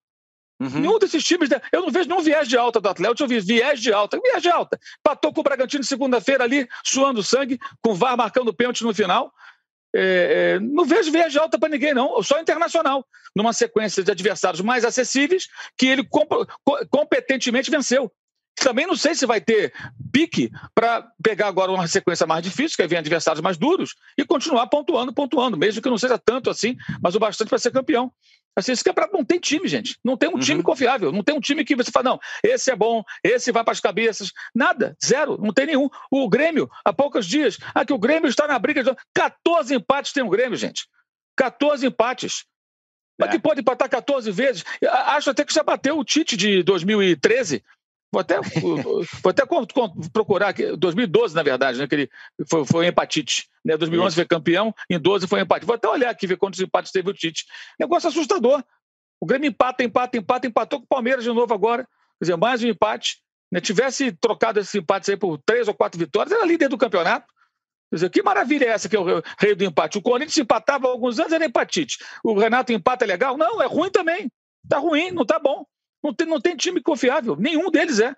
[0.60, 0.80] Uhum.
[0.80, 3.80] Nenhum desses times, eu não vejo nenhum viés de alta do Atlético, eu vi viés
[3.80, 4.80] de alta, viés de alta.
[5.04, 9.32] Patou com o Bragantino segunda-feira ali, suando sangue, com o VAR marcando pênalti no final.
[10.00, 13.04] É, é, não vejo viagem alta para ninguém, não, só internacional,
[13.36, 16.30] numa sequência de adversários mais acessíveis que ele comp
[16.92, 18.12] competentemente venceu.
[18.56, 19.74] Também não sei se vai ter
[20.12, 24.68] pique para pegar agora uma sequência mais difícil, que vem adversários mais duros, e continuar
[24.68, 28.12] pontuando, pontuando, mesmo que não seja tanto assim, mas o bastante para ser campeão.
[28.58, 30.00] Assim, esse campeonato não tem time, gente.
[30.04, 30.40] Não tem um uhum.
[30.40, 31.12] time confiável.
[31.12, 33.80] Não tem um time que você fala, não, esse é bom, esse vai para as
[33.80, 34.32] cabeças.
[34.54, 35.88] Nada, zero, não tem nenhum.
[36.10, 38.96] O Grêmio, há poucos dias, ah, que o Grêmio está na briga de.
[39.14, 40.88] 14 empates tem o Grêmio, gente.
[41.36, 42.46] 14 empates.
[43.20, 43.32] Mas é.
[43.34, 44.64] que pode empatar 14 vezes.
[44.90, 47.64] Acho até que já bateu o Tite de 2013.
[48.12, 49.44] Vou até, vou até
[50.14, 51.88] procurar aqui, 2012, na verdade, né?
[51.88, 52.10] Que ele
[52.50, 53.50] foi, foi empatite.
[53.66, 53.76] Né?
[53.76, 54.16] 2011 Isso.
[54.16, 55.66] foi campeão, em 12 foi empate.
[55.66, 57.46] Vou até olhar aqui, ver quantos empates teve o Tite.
[57.80, 58.64] Negócio assustador.
[59.20, 61.84] O Grêmio empata, empata, empata, empatou com o Palmeiras de novo agora.
[61.84, 63.18] Quer dizer, mais um empate.
[63.52, 63.60] Né?
[63.60, 67.28] Tivesse trocado esses empates aí por três ou quatro vitórias, era líder do campeonato.
[67.90, 69.98] Quer dizer, que maravilha é essa que é o rei do empate?
[69.98, 71.98] O Corinthians empatava há alguns anos, era empatite.
[72.24, 73.38] O Renato empata é legal?
[73.38, 74.32] Não, é ruim também.
[74.68, 75.66] Tá ruim, não tá bom.
[76.04, 77.36] Não tem, não tem time confiável.
[77.36, 78.16] Nenhum deles é.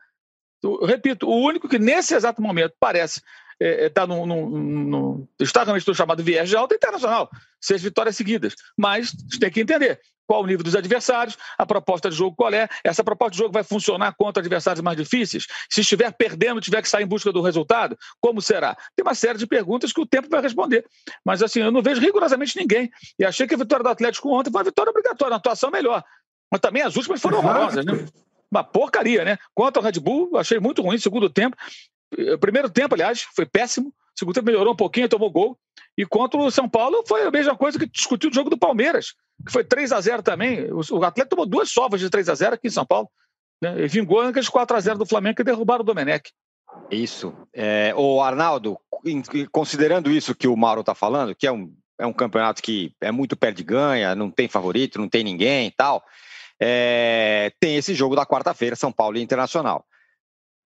[0.61, 3.25] Eu, repito, o único que nesse exato momento parece está
[3.59, 7.29] é, é tá no, no, no, está chamado viés de alta internacional,
[7.61, 8.55] seis vitórias seguidas.
[8.77, 12.69] Mas tem que entender qual o nível dos adversários, a proposta de jogo qual é,
[12.83, 15.47] essa proposta de jogo vai funcionar contra adversários mais difíceis?
[15.67, 18.77] Se estiver perdendo, tiver que sair em busca do resultado, como será?
[18.95, 20.85] Tem uma série de perguntas que o tempo vai responder.
[21.25, 22.91] Mas assim, eu não vejo rigorosamente ninguém.
[23.17, 26.03] E achei que a vitória do Atlético ontem foi uma vitória obrigatória, uma atuação melhor.
[26.51, 28.05] Mas também as últimas foram horrorosas, né?
[28.51, 29.37] Uma porcaria, né?
[29.53, 31.55] Quanto ao Red Bull, achei muito ruim segundo tempo.
[32.33, 33.89] O primeiro tempo, aliás, foi péssimo.
[33.89, 35.57] O segundo tempo melhorou um pouquinho, tomou gol.
[35.95, 39.13] E contra o São Paulo foi a mesma coisa que discutiu o jogo do Palmeiras,
[39.45, 40.71] que foi 3 a 0 também.
[40.71, 43.09] O, o Atlético tomou duas sovas de 3 a 0 aqui em São Paulo.
[43.61, 43.83] Né?
[43.83, 46.31] E vingou aqueles 4 a 0 do Flamengo que derrubaram o Domenech.
[46.89, 47.33] Isso.
[47.53, 48.79] É, o Arnaldo,
[49.51, 53.11] considerando isso que o Mauro está falando, que é um, é um campeonato que é
[53.11, 56.03] muito perde-ganha, não tem favorito, não tem ninguém e tal,
[56.59, 59.85] é, tem esse jogo da quarta-feira, São Paulo e Internacional.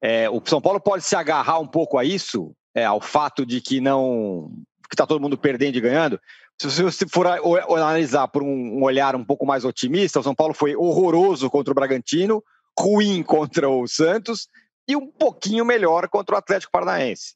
[0.01, 3.61] É, o São Paulo pode se agarrar um pouco a isso, é, ao fato de
[3.61, 4.51] que não
[4.89, 6.19] que está todo mundo perdendo e ganhando.
[6.59, 10.75] Se você for analisar por um olhar um pouco mais otimista, o São Paulo foi
[10.75, 12.43] horroroso contra o Bragantino,
[12.77, 14.47] ruim contra o Santos
[14.87, 17.35] e um pouquinho melhor contra o Atlético Paranaense.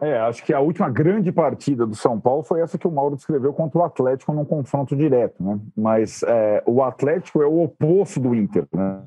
[0.00, 3.16] É, acho que a última grande partida do São Paulo foi essa que o Mauro
[3.16, 5.58] descreveu contra o Atlético num confronto direto, né?
[5.76, 9.02] Mas é, o Atlético é o oposto do Inter, né?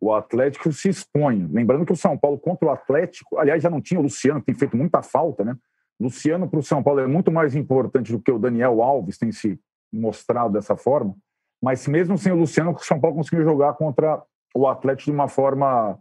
[0.00, 1.48] O Atlético se expõe.
[1.50, 4.46] Lembrando que o São Paulo contra o Atlético, aliás, já não tinha o Luciano, que
[4.46, 5.56] tem feito muita falta, né?
[6.00, 9.30] Luciano para o São Paulo é muito mais importante do que o Daniel Alves tem
[9.30, 9.58] se
[9.92, 11.14] mostrado dessa forma.
[11.62, 14.20] Mas mesmo sem o Luciano, o São Paulo conseguiu jogar contra
[14.54, 15.98] o Atlético de uma forma,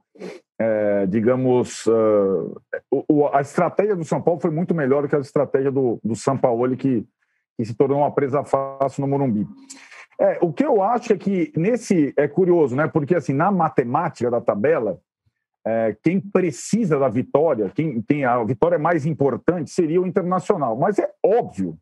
[0.59, 2.61] é, digamos, uh,
[3.09, 6.15] o, a estratégia do São Paulo foi muito melhor do que a estratégia do, do
[6.15, 7.05] São Paulo, que,
[7.57, 9.47] que se tornou uma presa fácil no Morumbi.
[10.21, 12.87] É, o que eu acho é que nesse é curioso, né?
[12.87, 14.99] Porque assim na matemática da tabela
[15.65, 20.77] é, quem precisa da vitória, quem tem a vitória mais importante seria o Internacional.
[20.77, 21.77] Mas é óbvio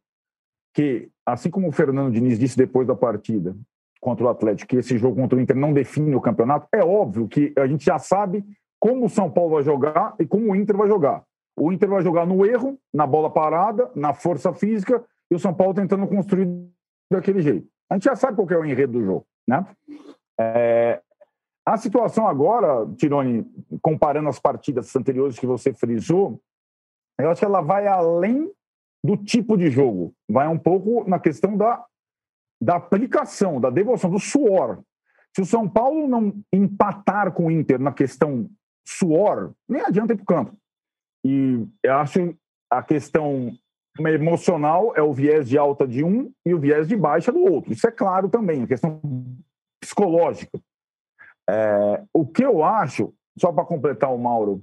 [0.74, 3.56] que, assim como o Fernando Diniz disse depois da partida
[4.02, 7.28] contra o Atlético, que esse jogo contra o Inter não define o campeonato, é óbvio
[7.28, 8.44] que a gente já sabe
[8.80, 11.24] como o São Paulo vai jogar e como o Inter vai jogar.
[11.56, 15.54] O Inter vai jogar no erro, na bola parada, na força física, e o São
[15.54, 16.50] Paulo tentando construir
[17.12, 17.68] daquele jeito.
[17.90, 19.26] A gente já sabe qual é o enredo do jogo.
[19.48, 19.64] Né?
[20.40, 21.02] É,
[21.64, 23.46] a situação agora, Tironi,
[23.82, 26.42] comparando as partidas anteriores que você frisou,
[27.20, 28.52] eu acho que ela vai além
[29.04, 31.84] do tipo de jogo, vai um pouco na questão da,
[32.62, 34.84] da aplicação, da devoção, do suor.
[35.36, 38.50] Se o São Paulo não empatar com o Inter na questão
[38.86, 40.58] suor, nem adianta ir para o campo.
[41.26, 42.36] E eu acho
[42.70, 43.52] a questão
[44.00, 47.74] emocional é o viés de alta de um e o viés de baixa do outro.
[47.74, 49.02] Isso é claro também, a questão
[49.82, 50.60] psicológica.
[51.50, 54.62] É, o que eu acho, só para completar o Mauro,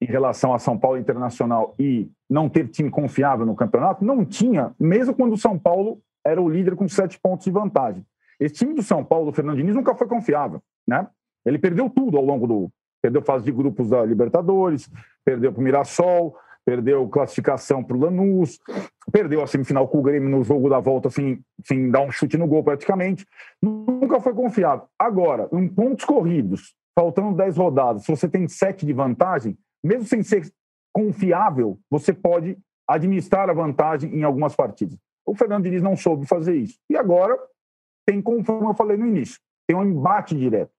[0.00, 4.74] em relação a São Paulo Internacional e não ter time confiável no campeonato, não tinha,
[4.78, 8.04] mesmo quando o São Paulo era o líder com sete pontos de vantagem.
[8.38, 11.06] Esse time do São Paulo, do Fernando Diniz, nunca foi confiável, né?
[11.44, 12.70] Ele perdeu tudo ao longo do...
[13.02, 14.90] Perdeu fase de grupos da Libertadores,
[15.24, 18.58] perdeu para o Mirassol, perdeu classificação para o Lanús,
[19.10, 22.36] perdeu a semifinal com o Grêmio no jogo da volta sem, sem dar um chute
[22.36, 23.26] no gol praticamente.
[23.62, 24.86] Nunca foi confiável.
[24.98, 30.22] Agora, em pontos corridos, faltando 10 rodadas, se você tem 7 de vantagem, mesmo sem
[30.22, 30.50] ser
[30.92, 34.98] confiável, você pode administrar a vantagem em algumas partidas.
[35.26, 36.78] O Fernando Diniz não soube fazer isso.
[36.88, 37.38] E agora
[38.06, 40.72] tem, conforme eu falei no início, tem um embate direto.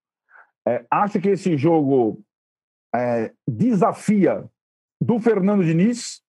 [0.68, 2.22] É, acho que esse jogo
[2.94, 4.44] é, desafia
[5.00, 6.22] do Fernando Diniz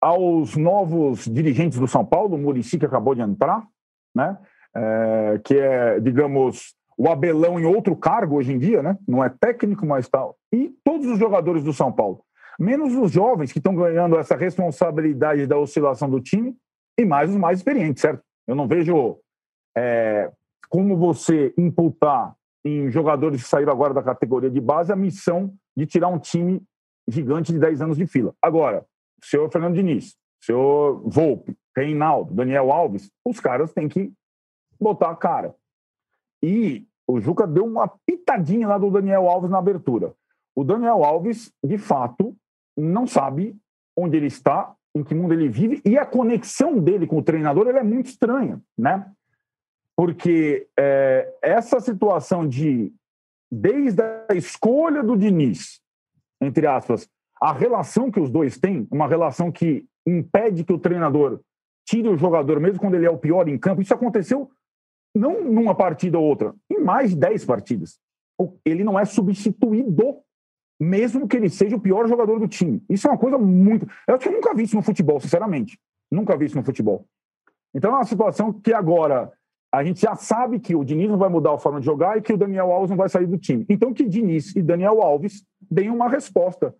[0.00, 3.66] aos novos dirigentes do São Paulo, o Murici que acabou de entrar,
[4.14, 4.38] né?
[4.74, 8.98] É, que é, digamos, o Abelão em outro cargo hoje em dia, né?
[9.06, 10.36] Não é técnico, mas tal.
[10.52, 12.22] E todos os jogadores do São Paulo,
[12.58, 16.56] menos os jovens que estão ganhando essa responsabilidade da oscilação do time
[16.98, 18.22] e mais os mais experientes, certo?
[18.46, 19.18] Eu não vejo
[19.76, 20.30] é,
[20.68, 22.34] como você imputar
[22.64, 26.62] em jogadores que saíram agora da categoria de base a missão de tirar um time
[27.06, 28.34] gigante de 10 anos de fila.
[28.42, 28.84] Agora,
[29.22, 34.12] o senhor Fernando Diniz, o senhor Volpe, Reinaldo, Daniel Alves, os caras têm que
[34.80, 35.54] botar a cara.
[36.42, 40.12] E o Juca deu uma pitadinha lá do Daniel Alves na abertura.
[40.54, 42.36] O Daniel Alves, de fato,
[42.76, 43.56] não sabe
[43.96, 47.68] onde ele está, em que mundo ele vive, e a conexão dele com o treinador
[47.68, 49.10] é muito estranha, né?
[49.96, 52.92] Porque é, essa situação de,
[53.50, 55.80] desde a escolha do Diniz,
[56.40, 57.08] entre aspas,
[57.40, 61.40] a relação que os dois têm, uma relação que impede que o treinador
[61.86, 64.50] tire o jogador, mesmo quando ele é o pior em campo, isso aconteceu
[65.14, 67.98] não numa partida ou outra, em mais de 10 partidas.
[68.64, 70.16] Ele não é substituído,
[70.80, 72.82] mesmo que ele seja o pior jogador do time.
[72.88, 73.86] Isso é uma coisa muito.
[74.06, 75.78] Eu acho que eu nunca vi isso no futebol, sinceramente.
[76.10, 77.06] Nunca vi isso no futebol.
[77.74, 79.32] Então é uma situação que agora
[79.72, 82.22] a gente já sabe que o Diniz não vai mudar a forma de jogar e
[82.22, 83.66] que o Daniel Alves não vai sair do time.
[83.68, 86.74] Então que Diniz e Daniel Alves deem uma resposta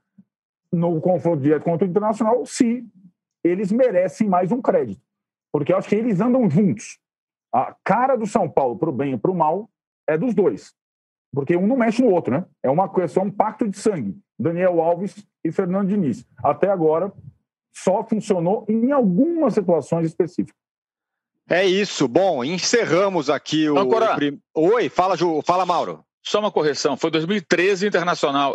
[0.72, 2.86] no confronto direto contra o Internacional se
[3.44, 5.02] eles merecem mais um crédito.
[5.52, 6.98] Porque eu acho que eles andam juntos.
[7.52, 9.68] A cara do São Paulo, para o bem e para o mal,
[10.06, 10.74] é dos dois.
[11.32, 12.44] Porque um não mexe no outro, né?
[12.62, 14.16] É uma coisa, é um pacto de sangue.
[14.38, 16.24] Daniel Alves e Fernando Diniz.
[16.42, 17.12] Até agora,
[17.72, 20.56] só funcionou em algumas situações específicas.
[21.48, 22.06] É isso.
[22.06, 23.78] Bom, encerramos aqui o.
[23.78, 24.16] Agora...
[24.54, 26.04] Oi, fala, Ju, fala, Mauro.
[26.22, 26.96] Só uma correção.
[26.96, 28.54] Foi 2013 internacional.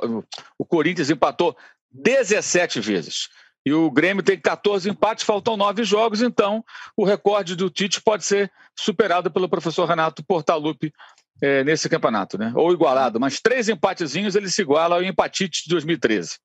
[0.57, 1.55] O Corinthians empatou
[1.91, 3.29] 17 vezes.
[3.65, 6.63] E o Grêmio tem 14 empates, faltam nove jogos, então
[6.97, 10.93] o recorde do Tite pode ser superado pelo professor Renato Portaluppi
[11.43, 12.53] é, nesse campeonato, né?
[12.55, 16.37] Ou igualado, mas três empatezinhos ele se iguala ao empatite de 2013.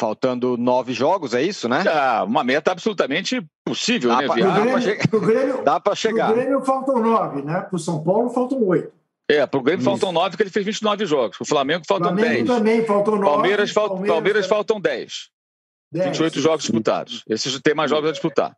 [0.00, 1.84] Faltando nove jogos, é isso, né?
[1.86, 4.26] É, uma meta absolutamente possível, dá né?
[4.26, 6.26] Pra, Grêmio, Grêmio, dá para chegar.
[6.26, 7.60] Para o Grêmio faltam nove, né?
[7.60, 8.92] Para o São Paulo faltam oito.
[9.28, 9.90] É, para o Grêmio isso.
[9.90, 11.38] faltam nove, porque ele fez 29 jogos.
[11.38, 12.46] O Flamengo faltam Flamengo 10.
[12.46, 13.26] também faltam nove.
[13.26, 14.48] Palmeiras, Palmeiras, Palmeiras é.
[14.48, 15.12] faltam 10.
[15.92, 16.06] 10.
[16.06, 17.22] 28 jogos disputados.
[17.28, 18.56] Esses tem mais jogos a disputar.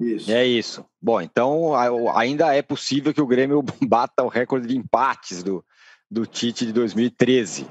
[0.00, 0.32] Isso.
[0.32, 0.84] É isso.
[1.00, 1.74] Bom, então
[2.14, 5.62] ainda é possível que o Grêmio bata o recorde de empates do,
[6.10, 7.66] do Tite de 2013.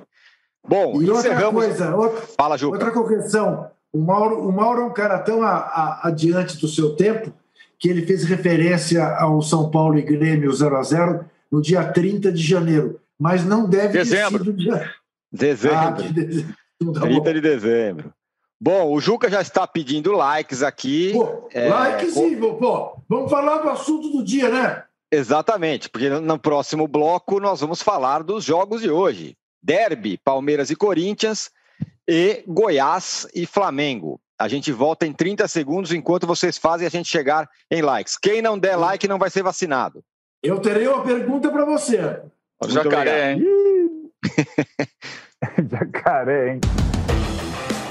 [0.68, 2.70] Bom, e outra coisa, outra, Fala, Ju.
[2.70, 3.72] outra correção.
[3.92, 7.34] O Mauro, o Mauro é um cara tão a, a, adiante do seu tempo
[7.80, 12.32] que ele fez referência ao São Paulo e Grêmio 0 a 0 no dia 30
[12.32, 14.44] de janeiro, mas não deve dezembro.
[14.44, 14.94] ter sido dia...
[15.32, 15.78] Dezembro.
[15.78, 16.56] Ah, de dezembro.
[17.02, 18.14] 30 tá de dezembro.
[18.62, 21.14] Bom, o Juca já está pedindo likes aqui.
[21.14, 21.70] Pô, é...
[21.70, 24.84] Likes e, pô, vamos falar do assunto do dia, né?
[25.12, 29.36] Exatamente, porque no próximo bloco nós vamos falar dos jogos de hoje.
[29.64, 31.50] Derby, Palmeiras e Corinthians
[32.08, 34.20] e Goiás e Flamengo.
[34.38, 38.18] A gente volta em 30 segundos enquanto vocês fazem a gente chegar em likes.
[38.18, 40.04] Quem não der like não vai ser vacinado.
[40.44, 42.22] Eu terei uma pergunta para você.
[42.62, 43.44] O jacaré, hein?
[45.70, 46.62] jacaré, hein?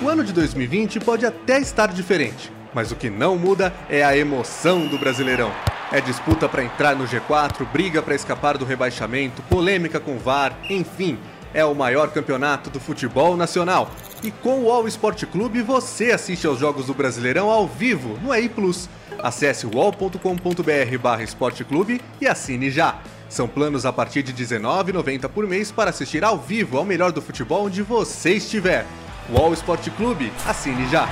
[0.00, 4.16] O ano de 2020 pode até estar diferente, mas o que não muda é a
[4.16, 5.50] emoção do Brasileirão.
[5.90, 11.18] É disputa para entrar no G4, briga para escapar do rebaixamento, polêmica com VAR, enfim,
[11.52, 13.90] é o maior campeonato do futebol nacional.
[14.22, 18.32] E com o All Sport Clube você assiste aos jogos do Brasileirão ao vivo no
[18.32, 18.88] EI Plus.
[19.20, 23.00] Acesse wall.com.br esporteclube e assine já.
[23.28, 27.20] São planos a partir de R$19,90 por mês para assistir ao vivo ao melhor do
[27.20, 28.86] futebol onde você estiver.
[29.30, 31.06] UOL Esporte Clube, assine já.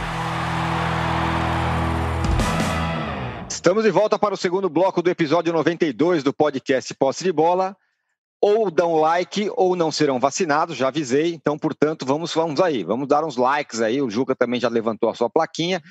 [3.47, 7.77] Estamos de volta para o segundo bloco do episódio 92 do podcast Posse de Bola.
[8.41, 11.35] Ou dão like ou não serão vacinados, já avisei.
[11.35, 14.01] Então, portanto, vamos, vamos aí, vamos dar uns likes aí.
[14.01, 15.83] O Juca também já levantou a sua plaquinha.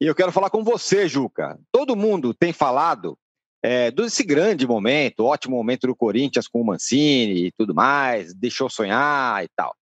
[0.00, 1.56] E eu quero falar com você, Juca.
[1.70, 3.16] Todo mundo tem falado
[3.62, 8.68] é, desse grande momento, ótimo momento do Corinthians com o Mancini e tudo mais, deixou
[8.68, 9.77] sonhar e tal.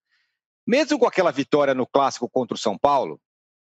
[0.67, 3.21] Mesmo com aquela vitória no clássico contra o São Paulo,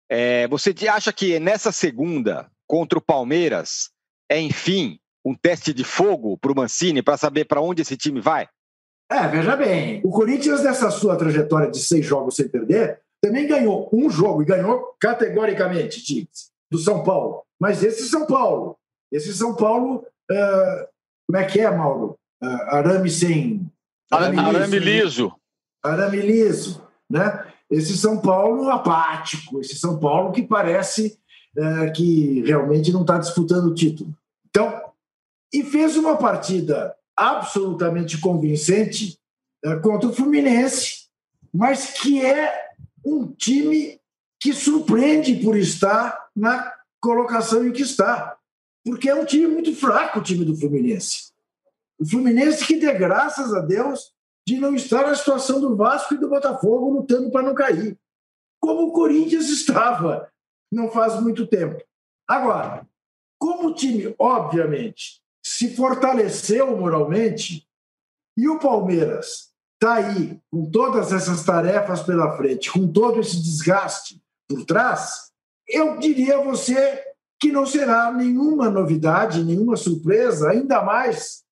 [0.09, 3.89] é, você acha que nessa segunda contra o Palmeiras
[4.29, 8.21] é, enfim, um teste de fogo para o Mancini para saber para onde esse time
[8.21, 8.47] vai?
[9.11, 13.89] É, veja bem, o Corinthians, nessa sua trajetória de seis jogos sem perder, também ganhou
[13.93, 16.27] um jogo e ganhou categoricamente,
[16.71, 17.43] do São Paulo.
[17.59, 18.77] Mas esse São Paulo,
[19.11, 20.87] esse São Paulo, uh,
[21.27, 22.17] como é que é, Mauro?
[22.41, 23.69] Uh, arame sem.
[24.11, 25.33] Arame, arame liso.
[25.83, 26.83] Arame liso
[27.13, 27.45] né?
[27.69, 31.15] Esse São Paulo apático, esse São Paulo que parece
[31.56, 34.12] é, que realmente não está disputando o título.
[34.50, 34.81] Então,
[35.54, 39.19] e fez uma partida absolutamente convincente
[39.63, 41.08] é, contra o Fluminense,
[41.54, 42.52] mas que é
[43.06, 44.00] um time
[44.40, 48.35] que surpreende por estar na colocação em que está,
[48.83, 51.31] porque é um time muito fraco o time do Fluminense.
[52.00, 54.12] O Fluminense que, de graças a Deus,
[54.48, 57.98] de não estar na situação do Vasco e do Botafogo lutando para não cair,
[58.60, 60.31] como o Corinthians estava
[60.71, 61.81] não faz muito tempo.
[62.27, 62.87] Agora,
[63.39, 67.67] como o time, obviamente, se fortaleceu moralmente,
[68.35, 74.19] E o Palmeiras está aí com todas essas tarefas pela frente, com todo esse desgaste
[74.50, 75.31] por trás,
[75.67, 77.04] eu diria a você
[77.39, 81.42] que não será nenhuma novidade, nenhuma surpresa, ainda mais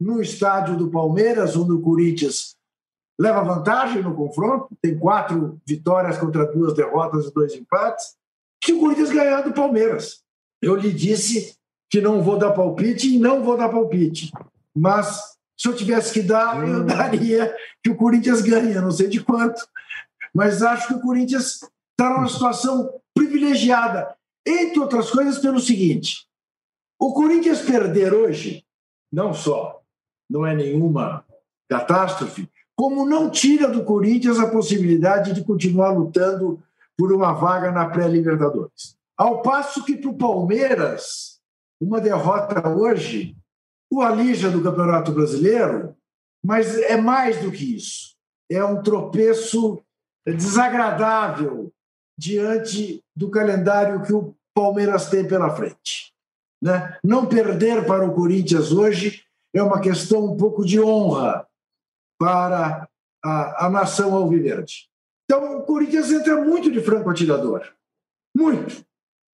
[0.00, 2.56] no estádio do Palmeiras, onde o Corinthians
[3.20, 8.16] leva vantagem no confronto, tem quatro vitórias contra duas derrotas e dois empates,
[8.58, 10.22] que o Corinthians ganhar do Palmeiras.
[10.62, 11.54] Eu lhe disse
[11.90, 14.32] que não vou dar palpite e não vou dar palpite.
[14.74, 16.86] Mas se eu tivesse que dar, eu hum.
[16.86, 19.66] daria que o Corinthians ganha, não sei de quanto.
[20.34, 26.26] Mas acho que o Corinthians está numa situação privilegiada, entre outras coisas, pelo seguinte:
[26.98, 28.64] o Corinthians perder hoje,
[29.12, 29.79] não só
[30.30, 31.24] não é nenhuma
[31.68, 36.62] catástrofe, como não tira do Corinthians a possibilidade de continuar lutando
[36.96, 38.96] por uma vaga na pré-Libertadores.
[39.18, 41.40] Ao passo que para o Palmeiras,
[41.80, 43.36] uma derrota hoje
[43.92, 45.96] o alija do Campeonato Brasileiro,
[46.44, 48.14] mas é mais do que isso.
[48.48, 49.82] É um tropeço
[50.24, 51.72] desagradável
[52.16, 56.14] diante do calendário que o Palmeiras tem pela frente.
[56.62, 56.98] Né?
[57.02, 59.24] Não perder para o Corinthians hoje
[59.54, 61.46] é uma questão um pouco de honra
[62.18, 62.88] para
[63.24, 64.88] a, a nação alviverde.
[65.24, 67.72] Então, o Corinthians entra muito de franco atirador.
[68.36, 68.84] Muito.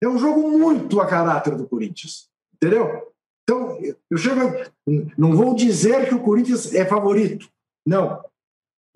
[0.02, 2.28] É um jogo muito a caráter do Corinthians.
[2.54, 3.12] Entendeu?
[3.42, 3.78] Então,
[4.10, 4.40] eu chego.
[5.16, 7.48] Não vou dizer que o Corinthians é favorito.
[7.86, 8.24] Não.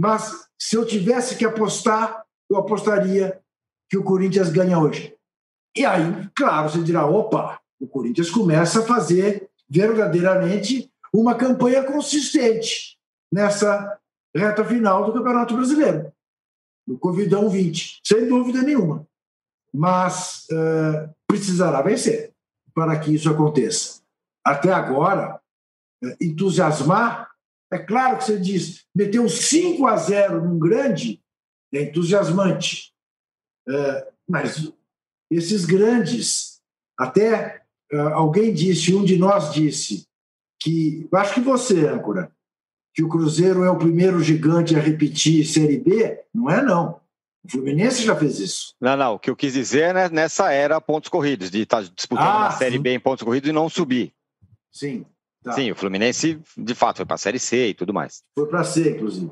[0.00, 3.40] Mas se eu tivesse que apostar, eu apostaria
[3.90, 5.14] que o Corinthians ganha hoje.
[5.76, 10.90] E aí, claro, você dirá: opa, o Corinthians começa a fazer verdadeiramente
[11.20, 12.98] uma campanha consistente
[13.32, 13.98] nessa
[14.34, 16.12] reta final do Campeonato Brasileiro,
[16.86, 19.06] no Covidão 20, sem dúvida nenhuma.
[19.72, 22.32] Mas uh, precisará vencer
[22.74, 24.02] para que isso aconteça.
[24.44, 25.40] Até agora,
[26.04, 27.30] uh, entusiasmar,
[27.72, 31.20] é claro que você diz, meteu 5 a 0 num grande,
[31.72, 32.92] é entusiasmante.
[33.68, 34.72] Uh, mas
[35.30, 36.60] esses grandes,
[36.98, 37.62] até
[38.14, 40.05] alguém disse, um de nós disse,
[40.60, 42.30] que, acho que você, âncora,
[42.94, 47.00] que o Cruzeiro é o primeiro gigante a repetir Série B, não é não.
[47.44, 48.74] O Fluminense já fez isso.
[48.80, 49.14] Não, não.
[49.14, 52.38] O que eu quis dizer é nessa era pontos corridos, de estar tá disputando ah,
[52.38, 52.82] uma Série sim.
[52.82, 54.12] B em pontos corridos e não subir.
[54.72, 55.04] Sim.
[55.44, 55.52] Tá.
[55.52, 58.24] Sim, o Fluminense, de fato, foi para a Série C e tudo mais.
[58.34, 59.30] Foi para a C, inclusive.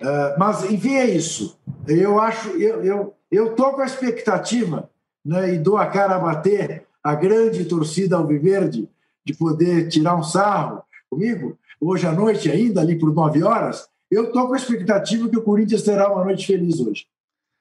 [0.00, 1.58] Uh, mas, enfim, é isso.
[1.86, 4.90] Eu acho, eu, eu, eu tô com a expectativa
[5.24, 8.88] né, e dou a cara a bater a grande torcida alviverde
[9.24, 14.24] de poder tirar um sarro comigo, hoje à noite ainda, ali por nove horas, eu
[14.24, 17.06] estou com a expectativa que o Corinthians terá uma noite feliz hoje.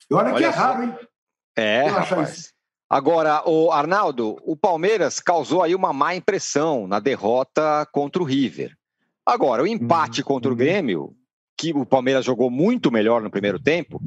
[0.09, 0.95] E olha, olha que é raro, hein?
[1.55, 2.51] É, rapaz.
[2.89, 8.76] Agora, o Arnaldo, o Palmeiras causou aí uma má impressão na derrota contra o River.
[9.26, 10.28] Agora, o empate uhum.
[10.28, 11.16] contra o Grêmio,
[11.57, 14.01] que o Palmeiras jogou muito melhor no primeiro tempo,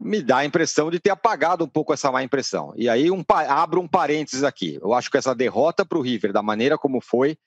[0.00, 2.72] me dá a impressão de ter apagado um pouco essa má impressão.
[2.76, 4.78] E aí um, abro um parênteses aqui.
[4.82, 7.38] Eu acho que essa derrota para o River, da maneira como foi,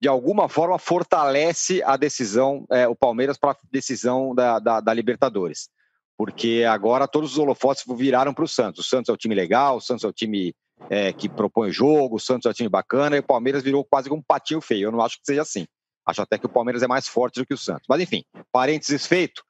[0.00, 4.94] de alguma forma fortalece a decisão, é, o Palmeiras para a decisão da, da, da,
[4.94, 5.68] Libertadores.
[6.16, 8.84] Porque agora todos os holofotes viraram para o Santos.
[8.84, 10.54] O Santos é o time legal, o Santos é o time
[10.90, 14.12] é, que propõe jogo, o Santos é o time bacana, e o Palmeiras virou quase
[14.12, 14.88] um patinho feio.
[14.88, 15.66] Eu não acho que seja assim.
[16.06, 17.86] Acho até que o Palmeiras é mais forte do que o Santos.
[17.88, 19.42] Mas enfim, parênteses feito.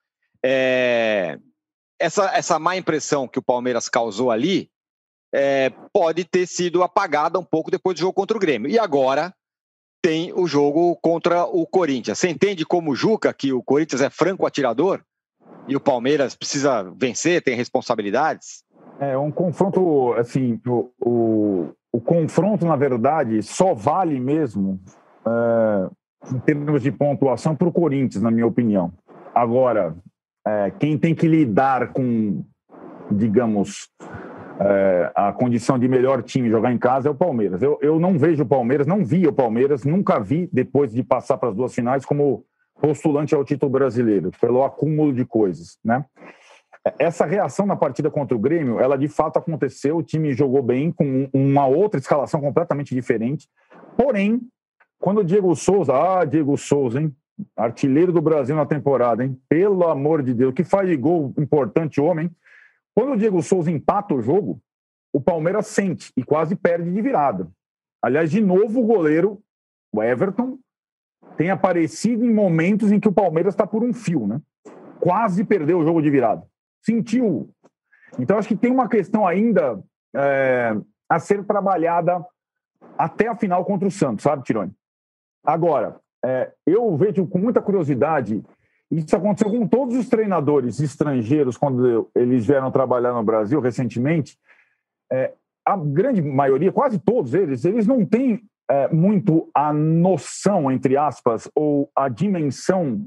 [0.42, 1.38] É...
[2.04, 4.68] Essa, essa má impressão que o Palmeiras causou ali
[5.34, 8.70] é, pode ter sido apagada um pouco depois do jogo contra o Grêmio.
[8.70, 9.32] E agora
[10.02, 12.18] tem o jogo contra o Corinthians.
[12.18, 15.02] Você entende como Juca que o Corinthians é franco atirador
[15.66, 18.62] e o Palmeiras precisa vencer, tem responsabilidades?
[19.00, 24.78] É um confronto, assim, o, o, o confronto, na verdade, só vale mesmo
[25.26, 28.92] é, em termos de pontuação para o Corinthians, na minha opinião.
[29.34, 29.96] Agora,
[30.46, 32.44] é, quem tem que lidar com,
[33.10, 33.88] digamos,
[34.60, 37.62] é, a condição de melhor time jogar em casa é o Palmeiras.
[37.62, 41.38] Eu, eu não vejo o Palmeiras, não vi o Palmeiras, nunca vi, depois de passar
[41.38, 42.44] para as duas finais, como
[42.80, 46.04] postulante ao título brasileiro, pelo acúmulo de coisas, né?
[46.98, 50.92] Essa reação na partida contra o Grêmio, ela de fato aconteceu, o time jogou bem,
[50.92, 53.48] com uma outra escalação completamente diferente,
[53.96, 54.42] porém,
[55.00, 57.14] quando o Diego Souza, ah, Diego Souza, hein?
[57.56, 59.40] Artilheiro do Brasil na temporada, hein?
[59.48, 62.30] Pelo amor de Deus, que faz de gol importante homem,
[62.94, 64.60] quando o Diego Souza empata o jogo,
[65.12, 67.48] o Palmeiras sente e quase perde de virada.
[68.02, 69.42] Aliás, de novo, o goleiro,
[69.92, 70.58] o Everton,
[71.36, 74.40] tem aparecido em momentos em que o Palmeiras está por um fio, né?
[75.00, 76.46] Quase perdeu o jogo de virada.
[76.82, 77.50] Sentiu.
[78.18, 79.82] Então, acho que tem uma questão ainda
[80.14, 80.76] é,
[81.08, 82.24] a ser trabalhada
[82.96, 84.72] até a final contra o Santos, sabe, Tirone?
[85.44, 88.42] Agora, é, eu vejo com muita curiosidade.
[88.90, 94.38] Isso aconteceu com todos os treinadores estrangeiros quando eles vieram trabalhar no Brasil recentemente.
[95.12, 95.34] É,
[95.66, 101.50] a grande maioria, quase todos eles, eles não têm é, muito a noção, entre aspas,
[101.54, 103.06] ou a dimensão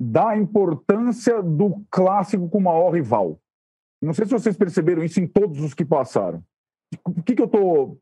[0.00, 3.40] da importância do clássico com o maior rival.
[4.02, 6.42] Não sei se vocês perceberam isso em todos os que passaram.
[7.02, 7.98] Por que, que eu estou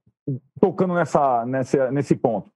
[0.60, 2.50] tocando nessa, nessa, nesse ponto?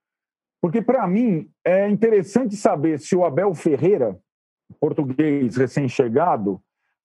[0.61, 4.19] Porque, para mim, é interessante saber se o Abel Ferreira,
[4.79, 6.61] português recém-chegado,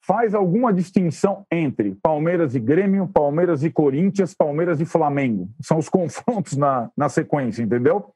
[0.05, 5.49] faz alguma distinção entre Palmeiras e Grêmio, Palmeiras e Corinthians, Palmeiras e Flamengo.
[5.61, 8.13] São os confrontos na, na sequência, entendeu?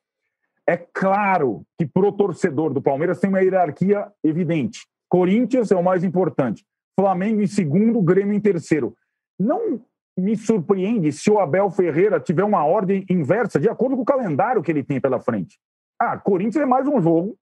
[0.67, 4.85] É claro que pro torcedor do Palmeiras tem uma hierarquia evidente.
[5.09, 6.63] Corinthians é o mais importante.
[6.95, 8.93] Flamengo em segundo, Grêmio em terceiro.
[9.39, 9.81] Não
[10.19, 14.61] me surpreende se o Abel Ferreira tiver uma ordem inversa, de acordo com o calendário
[14.61, 15.59] que ele tem pela frente.
[15.99, 17.37] Ah, Corinthians é mais um jogo.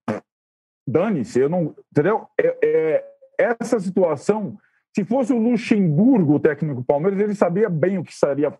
[0.87, 1.75] Dane-se, eu não.
[1.91, 2.27] Entendeu?
[2.39, 3.05] É, é,
[3.37, 4.57] essa situação,
[4.95, 8.53] se fosse o Luxemburgo, o técnico do Palmeiras, ele sabia bem o que estaria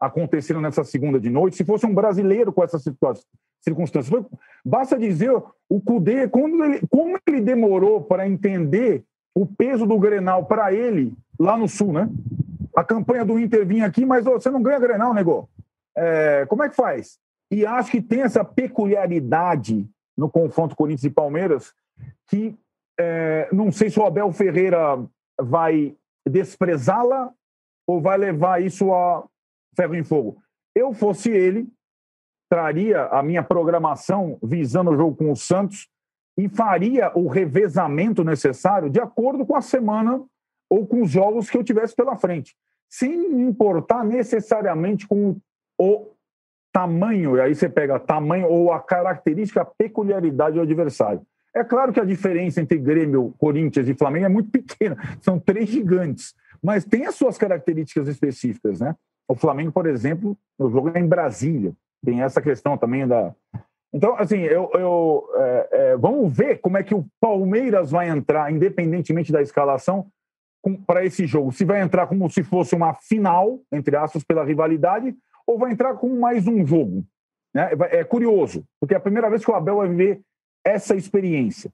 [0.00, 1.56] acontecendo nessa segunda de noite.
[1.56, 4.26] Se fosse um brasileiro com essa circunstância,
[4.64, 5.30] basta dizer
[5.68, 9.04] o Cudê, quando ele, como ele demorou para entender
[9.34, 12.08] o peso do Grenal para ele lá no Sul, né?
[12.74, 15.48] A campanha do Inter vinha aqui, mas você não ganha Grenal, nego.
[15.96, 17.18] É, como é que faz?
[17.50, 21.74] E acho que tem essa peculiaridade no confronto Corinthians e Palmeiras
[22.28, 22.56] que
[22.98, 24.78] é, não sei se o Abel Ferreira
[25.40, 25.96] vai
[26.28, 27.32] desprezá-la
[27.86, 29.26] ou vai levar isso a
[29.74, 30.40] ferro em fogo.
[30.74, 31.68] Eu fosse ele,
[32.48, 35.88] traria a minha programação visando o jogo com o Santos
[36.38, 40.22] e faria o revezamento necessário de acordo com a semana
[40.70, 42.54] ou com os jogos que eu tivesse pela frente,
[42.88, 43.12] sem
[43.42, 45.36] importar necessariamente com
[45.76, 46.06] o
[46.72, 51.22] tamanho, e aí você pega tamanho ou a característica, a peculiaridade do adversário.
[51.54, 55.68] É claro que a diferença entre Grêmio, Corinthians e Flamengo é muito pequena, são três
[55.68, 58.94] gigantes, mas tem as suas características específicas, né?
[59.28, 61.72] O Flamengo, por exemplo, o jogo é em Brasília,
[62.04, 63.34] tem essa questão também da.
[63.92, 68.52] Então, assim, eu, eu é, é, vamos ver como é que o Palmeiras vai entrar,
[68.52, 70.06] independentemente da escalação,
[70.86, 71.52] para esse jogo.
[71.52, 75.14] Se vai entrar como se fosse uma final, entre aspas, pela rivalidade,
[75.46, 77.04] ou vai entrar com mais um jogo.
[77.54, 77.70] Né?
[77.90, 80.20] É curioso, porque é a primeira vez que o Abel vai viver
[80.64, 81.72] essa experiência.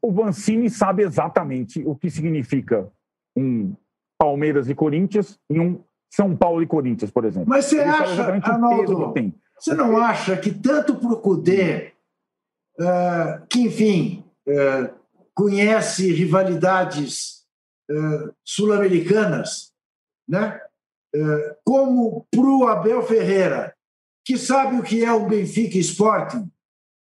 [0.00, 2.90] O Vancini sabe exatamente o que significa
[3.36, 3.74] um
[4.18, 7.48] Palmeiras e Corinthians e um São Paulo e Corinthians, por exemplo.
[7.48, 11.92] Mas você Ele acha, Arnaldo, que você não acha que tanto para o Cudê,
[12.78, 14.90] uh, que, enfim, uh,
[15.34, 17.39] conhece rivalidades
[17.90, 19.72] uh, sul-americanas,
[20.28, 20.60] né?
[21.64, 23.74] como para o Abel Ferreira,
[24.24, 26.48] que sabe o que é o Benfica Sporting,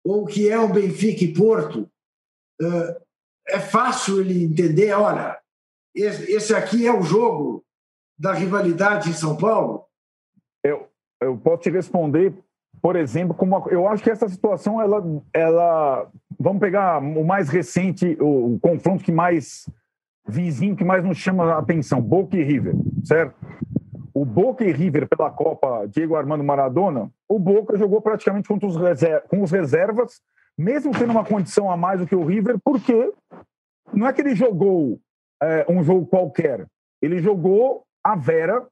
[0.05, 1.91] ou que é o Benfica e Porto,
[3.49, 5.39] é fácil ele entender, olha,
[5.95, 7.65] esse aqui é o jogo
[8.19, 9.87] da rivalidade em São Paulo?
[10.63, 10.89] Eu,
[11.21, 12.35] eu posso te responder,
[12.81, 18.17] por exemplo, como eu acho que essa situação, ela, ela vamos pegar o mais recente,
[18.21, 19.69] o, o confronto que mais
[20.27, 23.37] vizinho, que mais nos chama a atenção, Boca e River, certo?
[24.15, 28.77] o Boca e River pela Copa Diego Armando Maradona, o Boca jogou praticamente com os,
[29.29, 30.23] com os reservas,
[30.57, 33.13] mesmo tendo uma condição a mais do que o River, porque
[33.93, 35.01] não é que ele jogou
[35.43, 36.65] é, um jogo qualquer,
[37.03, 38.65] ele jogou a Vera,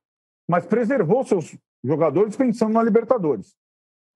[0.49, 3.57] mas preservou seus jogadores pensando na Libertadores.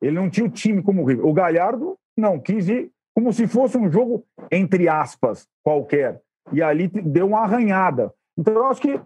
[0.01, 1.26] Ele não tinha o time como o River.
[1.26, 6.20] O Galhardo, não, quis ir como se fosse um jogo, entre aspas, qualquer.
[6.53, 8.12] E ali deu uma arranhada.
[8.38, 9.01] Então, eu acho que,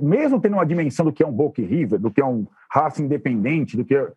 [0.00, 3.02] mesmo tendo uma dimensão do que é um Boca River, do que é um raça
[3.02, 4.12] independente, do que é...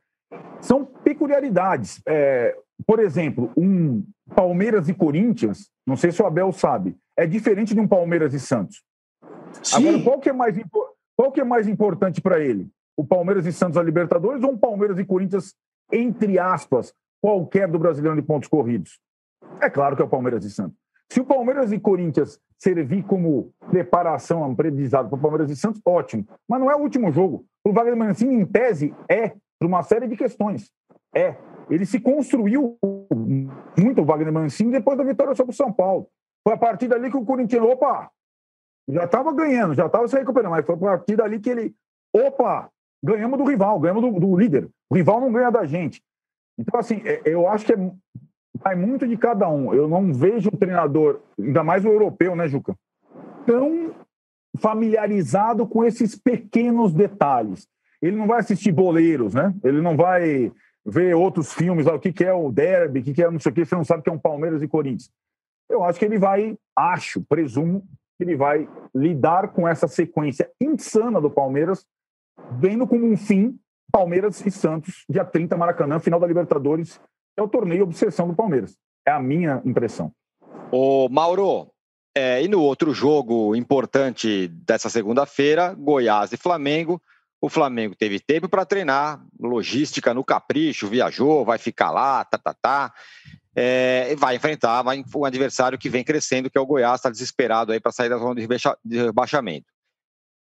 [0.61, 2.01] são peculiaridades.
[2.07, 4.03] É, por exemplo, um
[4.35, 8.39] Palmeiras e Corinthians, não sei se o Abel sabe, é diferente de um Palmeiras e
[8.39, 8.83] Santos.
[9.63, 9.87] Sim.
[9.87, 10.55] Agora, qual que é mais,
[11.17, 12.69] qual que é mais importante para ele?
[12.95, 15.55] O Palmeiras e Santos a Libertadores ou um Palmeiras e Corinthians,
[15.91, 18.99] entre aspas, qualquer do Brasileiro de pontos corridos?
[19.59, 20.77] É claro que é o Palmeiras e Santos.
[21.11, 26.25] Se o Palmeiras e Corinthians servir como preparação, aprendizado para o Palmeiras e Santos, ótimo.
[26.47, 27.45] Mas não é o último jogo.
[27.63, 29.29] O Wagner Mancini, em tese, é
[29.59, 30.71] por uma série de questões.
[31.13, 31.35] É.
[31.69, 32.77] Ele se construiu
[33.77, 36.07] muito o Wagner Mancini depois da vitória sobre o São Paulo.
[36.43, 38.11] Foi a partir dali que o Corinthians, opa,
[38.87, 41.75] já estava ganhando, já estava se recuperando, mas foi a partir dali que ele,
[42.13, 42.69] opa,
[43.03, 44.69] ganhamos do rival, ganhamos do, do líder.
[44.89, 46.03] O rival não ganha da gente.
[46.57, 47.91] Então, assim, é, eu acho que é
[48.63, 49.73] vai muito de cada um.
[49.73, 52.75] Eu não vejo o treinador, ainda mais o europeu, né, Juca?
[53.45, 53.93] Tão
[54.59, 57.67] familiarizado com esses pequenos detalhes.
[58.01, 59.53] Ele não vai assistir boleiros, né?
[59.63, 60.51] Ele não vai
[60.85, 63.51] vê outros filmes, o que, que é o derby, o que, que é não sei
[63.51, 65.09] o que, você não sabe que é um Palmeiras e Corinthians.
[65.67, 67.83] Eu acho que ele vai, acho, presumo,
[68.17, 71.83] que ele vai lidar com essa sequência insana do Palmeiras,
[72.59, 73.57] vendo como um fim
[73.91, 77.01] Palmeiras e Santos, dia 30, Maracanã, final da Libertadores,
[77.37, 78.77] é o torneio obsessão do Palmeiras.
[79.05, 80.11] É a minha impressão.
[80.71, 81.71] Ô, Mauro,
[82.15, 87.01] é, e no outro jogo importante dessa segunda-feira, Goiás e Flamengo,
[87.41, 92.53] o Flamengo teve tempo para treinar, logística no capricho, viajou, vai ficar lá, tá, tá,
[92.53, 92.93] tá.
[93.55, 97.71] É, vai enfrentar vai, um adversário que vem crescendo, que é o Goiás, está desesperado
[97.71, 98.35] aí para sair da zona
[98.83, 99.67] de rebaixamento.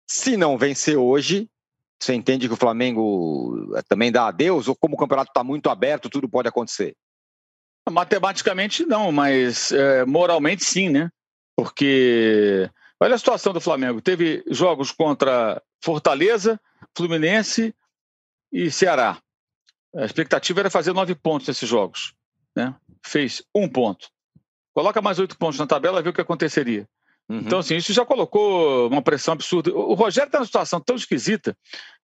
[0.08, 1.50] Se não vencer hoje,
[2.04, 4.68] você entende que o Flamengo eh, também dá adeus?
[4.68, 6.96] Ou como o campeonato está muito aberto, tudo pode acontecer?
[7.90, 11.10] Matematicamente não, mas é, moralmente sim, né?
[11.56, 14.02] Porque olha a situação do Flamengo.
[14.02, 16.60] Teve jogos contra Fortaleza,
[16.96, 17.76] Fluminense
[18.52, 19.20] e Ceará.
[19.96, 22.14] A expectativa era fazer nove pontos nesses jogos.
[22.56, 22.74] Né?
[23.06, 24.08] Fez um ponto.
[24.74, 26.88] Coloca mais oito pontos na tabela e vê o que aconteceria.
[27.30, 27.40] Uhum.
[27.40, 29.74] Então, assim, isso já colocou uma pressão absurda.
[29.74, 31.56] O Rogério está numa situação tão esquisita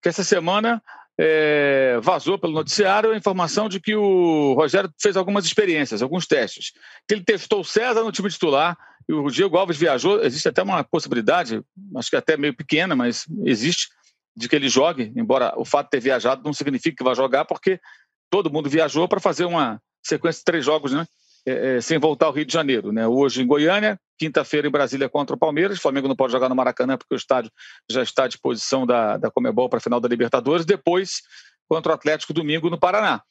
[0.01, 0.81] que essa semana
[1.19, 6.71] é, vazou pelo noticiário a informação de que o Rogério fez algumas experiências, alguns testes.
[7.07, 10.23] Que ele testou o César no time titular e o Diego Alves viajou.
[10.23, 11.61] Existe até uma possibilidade,
[11.97, 13.89] acho que até meio pequena, mas existe,
[14.35, 17.43] de que ele jogue, embora o fato de ter viajado não signifique que vai jogar,
[17.43, 17.79] porque
[18.29, 21.05] todo mundo viajou para fazer uma sequência de três jogos, né?
[21.49, 22.91] É, é, sem voltar ao Rio de Janeiro.
[22.91, 23.07] Né?
[23.07, 25.79] Hoje em Goiânia, quinta-feira em Brasília contra o Palmeiras.
[25.79, 27.51] O Flamengo não pode jogar no Maracanã porque o estádio
[27.89, 30.63] já está à disposição da, da Comebol para a final da Libertadores.
[30.63, 31.23] Depois,
[31.67, 33.23] contra o Atlético, domingo no Paraná.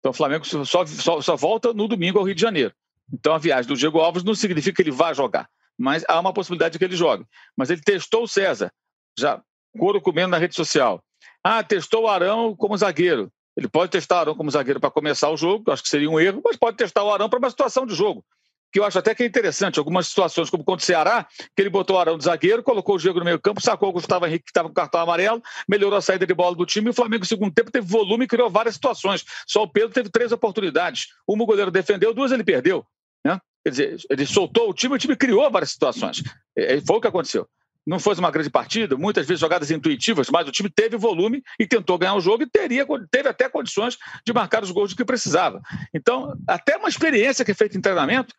[0.00, 2.72] Então o Flamengo só, só, só volta no domingo ao Rio de Janeiro.
[3.12, 5.46] Então a viagem do Diego Alves não significa que ele vá jogar,
[5.78, 7.26] mas há uma possibilidade de que ele jogue.
[7.56, 8.72] Mas ele testou o César,
[9.18, 9.42] já
[9.78, 11.02] couro comendo na rede social.
[11.44, 13.30] Ah, testou o Arão como zagueiro.
[13.56, 16.20] Ele pode testar o Arão como zagueiro para começar o jogo, acho que seria um
[16.20, 18.24] erro, mas pode testar o Arão para uma situação de jogo.
[18.70, 19.78] Que eu acho até que é interessante.
[19.78, 22.98] Algumas situações, como contra o Ceará, que ele botou o Arão de zagueiro, colocou o
[22.98, 26.26] Diego no meio-campo, sacou o Gustavo Henrique, que estava com cartão amarelo, melhorou a saída
[26.26, 28.74] de bola do time, e o Flamengo, no segundo tempo, teve volume e criou várias
[28.74, 29.24] situações.
[29.46, 31.06] Só o Pedro teve três oportunidades.
[31.26, 32.84] Uma o goleiro defendeu, duas ele perdeu.
[33.24, 33.40] Né?
[33.64, 36.22] Quer dizer, ele soltou o time, o time criou várias situações.
[36.54, 37.48] É, foi o que aconteceu
[37.86, 41.66] não fosse uma grande partida, muitas vezes jogadas intuitivas, mas o time teve volume e
[41.66, 45.60] tentou ganhar o jogo e teria, teve até condições de marcar os gols que precisava.
[45.94, 48.34] Então, até uma experiência que é feita em treinamento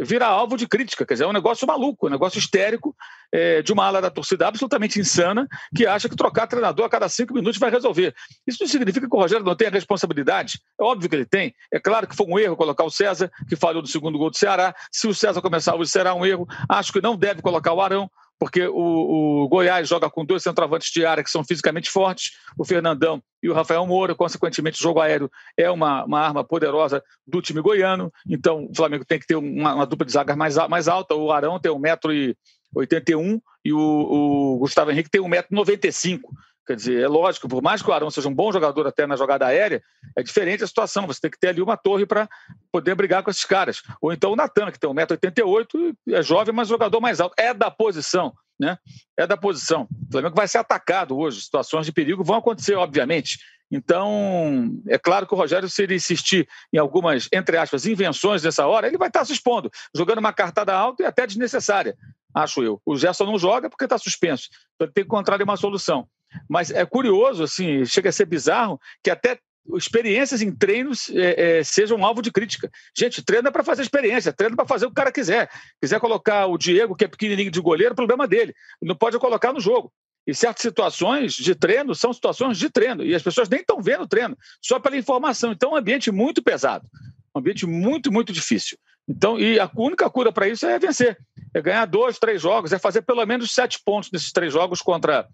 [0.00, 2.94] vira alvo de crítica, quer dizer, é um negócio maluco, um negócio histérico
[3.32, 7.08] é, de uma ala da torcida absolutamente insana que acha que trocar treinador a cada
[7.08, 8.14] cinco minutos vai resolver.
[8.46, 11.54] Isso não significa que o Rogério não tenha responsabilidade, é óbvio que ele tem.
[11.72, 14.36] É claro que foi um erro colocar o César, que falhou no segundo gol do
[14.36, 14.74] Ceará.
[14.92, 16.46] Se o César começar hoje, será um erro.
[16.68, 20.90] Acho que não deve colocar o Arão porque o, o, Goiás joga com dois centroavantes
[20.92, 25.00] de área que são fisicamente fortes, o Fernandão e o Rafael Moura, consequentemente o jogo
[25.00, 29.36] aéreo é uma, uma arma poderosa do time goiano, então o Flamengo tem que ter
[29.36, 34.58] uma, uma dupla de zagas mais, mais alta, o Arão tem 1,81m e o, o
[34.58, 36.20] Gustavo Henrique tem 1,95m,
[36.68, 39.16] Quer dizer, é lógico, por mais que o Arão seja um bom jogador até na
[39.16, 39.82] jogada aérea,
[40.14, 41.06] é diferente a situação.
[41.06, 42.28] Você tem que ter ali uma torre para
[42.70, 43.82] poder brigar com esses caras.
[44.02, 47.32] Ou então o Natan, que tem 1,88m, é jovem, mas jogador mais alto.
[47.38, 48.76] É da posição, né?
[49.16, 49.88] É da posição.
[49.90, 51.40] O Flamengo vai ser atacado hoje.
[51.40, 53.38] Situações de perigo vão acontecer, obviamente.
[53.70, 58.66] Então, é claro que o Rogério, se ele insistir em algumas, entre aspas, invenções nessa
[58.66, 61.96] hora, ele vai estar se expondo, jogando uma cartada alta e até desnecessária,
[62.34, 62.78] acho eu.
[62.84, 64.50] O Gerson não joga porque está suspenso.
[64.74, 66.06] Então ele tem que encontrar uma solução.
[66.48, 69.38] Mas é curioso, assim, chega a ser bizarro que até
[69.76, 72.70] experiências em treinos é, é, sejam alvo de crítica.
[72.96, 75.50] Gente, treina para fazer experiência, treina para fazer o que o cara quiser.
[75.80, 78.54] Quiser colocar o Diego, que é pequenininho de goleiro, problema dele.
[78.80, 79.92] Não pode colocar no jogo.
[80.26, 83.04] E certas situações de treino são situações de treino.
[83.04, 85.52] E as pessoas nem estão vendo o treino, só pela informação.
[85.52, 86.86] Então, é um ambiente muito pesado.
[87.34, 88.76] Um ambiente muito, muito difícil.
[89.08, 91.16] Então, e a única cura para isso é vencer.
[91.54, 95.26] É ganhar dois, três jogos, é fazer pelo menos sete pontos nesses três jogos contra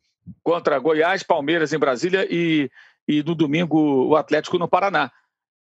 [0.43, 2.71] contra Goiás, Palmeiras em Brasília e,
[3.07, 5.11] e no domingo o Atlético no Paraná.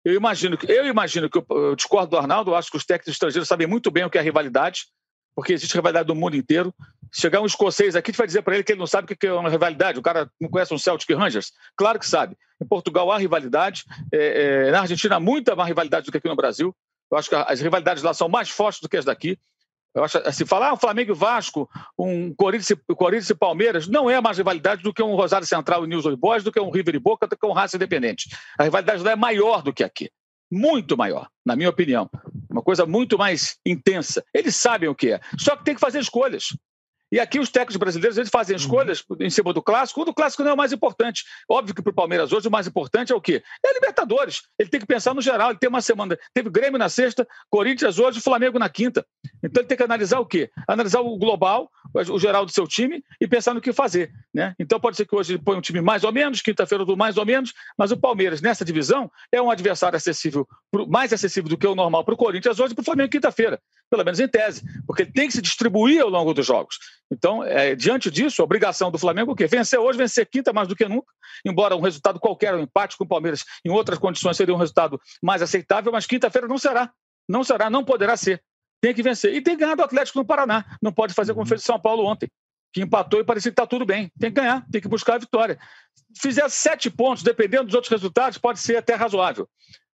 [0.05, 3.13] Eu imagino que eu imagino que eu, discordo do Arnaldo, eu acho que os técnicos
[3.15, 4.87] estrangeiros sabem muito bem o que é rivalidade,
[5.35, 6.75] porque existe rivalidade no mundo inteiro.
[7.13, 9.27] Chegar um escocês aqui, gente vai dizer para ele que ele não sabe o que
[9.27, 9.99] é uma rivalidade.
[9.99, 11.53] O cara não conhece um Celtic Rangers?
[11.77, 12.37] Claro que sabe.
[12.63, 16.29] Em Portugal há rivalidade, é, é, na Argentina há muita mais rivalidade do que aqui
[16.29, 16.75] no Brasil.
[17.11, 19.39] Eu acho que as rivalidades lá são mais fortes do que as daqui.
[19.95, 21.69] Eu acho assim, falar ah, um Flamengo e Vasco,
[21.99, 25.89] um Corinthians, Corinthians e Palmeiras, não é mais rivalidade do que um Rosário Central e
[25.89, 28.29] News Old Boys, do que um River e Boca, do que um Raça Independente.
[28.59, 30.11] A rivalidade lá é maior do que aqui.
[30.51, 32.09] Muito maior, na minha opinião.
[32.51, 34.25] Uma coisa muito mais intensa.
[34.33, 35.21] Eles sabem o que é.
[35.39, 36.57] Só que tem que fazer escolhas.
[37.11, 38.61] E aqui os técnicos brasileiros eles fazem uhum.
[38.61, 39.17] escolhas uhum.
[39.21, 41.25] em cima do clássico, quando o clássico não é o mais importante.
[41.49, 43.43] Óbvio que para o Palmeiras hoje o mais importante é o quê?
[43.65, 44.43] É a Libertadores.
[44.59, 45.51] Ele tem que pensar no geral.
[45.51, 46.19] Ele tem uma semana.
[46.35, 49.07] Teve Grêmio na sexta, Corinthians hoje, Flamengo na quinta.
[49.43, 50.51] Então ele tem que analisar o quê?
[50.67, 54.11] Analisar o global, o geral do seu time e pensar no que fazer.
[54.35, 54.55] Né?
[54.59, 57.17] Então pode ser que hoje ele põe um time mais ou menos, quinta-feira do mais
[57.17, 60.47] ou menos, mas o Palmeiras, nessa divisão, é um adversário acessível,
[60.89, 63.61] mais acessível do que o normal para o Corinthians hoje e para o Flamengo quinta-feira.
[63.91, 64.63] Pelo menos em tese.
[64.87, 66.79] Porque ele tem que se distribuir ao longo dos jogos.
[67.11, 69.47] Então, é, diante disso, a obrigação do Flamengo é o quê?
[69.47, 71.11] Vencer hoje, vencer quinta mais do que nunca,
[71.45, 75.01] embora um resultado qualquer, um empate com o Palmeiras em outras condições seria um resultado
[75.23, 76.93] mais aceitável, mas quinta-feira não será.
[77.29, 78.43] Não será, não poderá ser.
[78.81, 79.35] Tem que vencer.
[79.35, 80.65] E tem que ganhar do Atlético no Paraná.
[80.81, 82.29] Não pode fazer como fez o São Paulo ontem,
[82.73, 84.11] que empatou e parecia que está tudo bem.
[84.19, 85.59] Tem que ganhar, tem que buscar a vitória.
[86.17, 89.49] Fizer sete pontos, dependendo dos outros resultados, pode ser até razoável.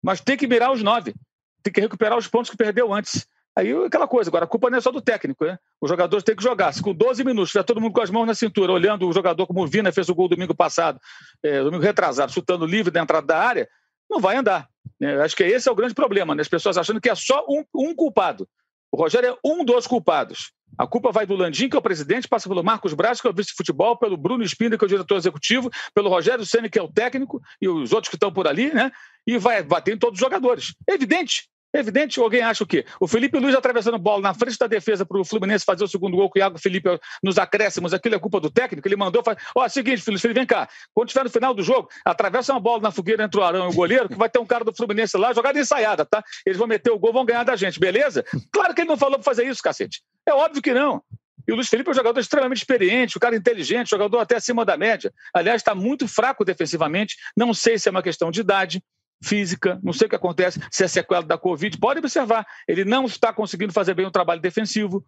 [0.02, 1.14] Mas tem que mirar os nove.
[1.62, 3.28] Tem que recuperar os pontos que perdeu antes.
[3.60, 5.60] Aí aquela coisa, agora a culpa não é só do técnico, né?
[5.82, 6.72] Os jogadores têm que jogar.
[6.74, 9.46] Se com 12 minutos tiver todo mundo com as mãos na cintura, olhando o jogador
[9.46, 11.00] como o Vina fez o gol domingo passado,
[11.44, 13.68] é, domingo retrasado, chutando livre da entrada da área,
[14.10, 14.68] não vai andar.
[14.98, 15.22] Né?
[15.22, 16.42] Acho que esse é o grande problema, né?
[16.42, 18.48] As pessoas achando que é só um, um culpado.
[18.92, 20.52] O Rogério é um dos culpados.
[20.78, 23.30] A culpa vai do Landim, que é o presidente, passa pelo Marcos Braz, que é
[23.30, 26.82] o vice-futebol, pelo Bruno Spinda, que é o diretor executivo, pelo Rogério Senna, que é
[26.82, 28.90] o técnico, e os outros que estão por ali, né?
[29.28, 30.74] E vai bater em todos os jogadores.
[30.88, 31.50] É evidente.
[31.74, 32.84] Evidente, alguém acha o quê?
[33.00, 36.18] O Felipe Luiz atravessando bola na frente da defesa para o Fluminense fazer o segundo
[36.18, 36.90] gol com o Iago Felipe
[37.22, 39.38] nos acréscimos, aquilo é culpa do técnico, ele mandou, faz...
[39.56, 42.82] ó, é seguinte, Felipe, vem cá, quando estiver no final do jogo, atravessa uma bola
[42.82, 45.16] na fogueira entre o Arão e o goleiro, que vai ter um cara do Fluminense
[45.16, 46.24] lá, jogada ensaiada, tá?
[46.44, 48.26] Eles vão meter o gol, vão ganhar da gente, beleza?
[48.52, 50.02] Claro que ele não falou para fazer isso, cacete.
[50.28, 51.04] É óbvio que não.
[51.48, 54.64] E o Luiz Felipe é um jogador extremamente experiente, um cara inteligente, jogador até acima
[54.64, 55.12] da média.
[55.34, 57.16] Aliás, está muito fraco defensivamente.
[57.36, 58.84] Não sei se é uma questão de idade,
[59.22, 61.78] física, não sei o que acontece, se é sequela da Covid.
[61.78, 65.04] Pode observar, ele não está conseguindo fazer bem o trabalho defensivo,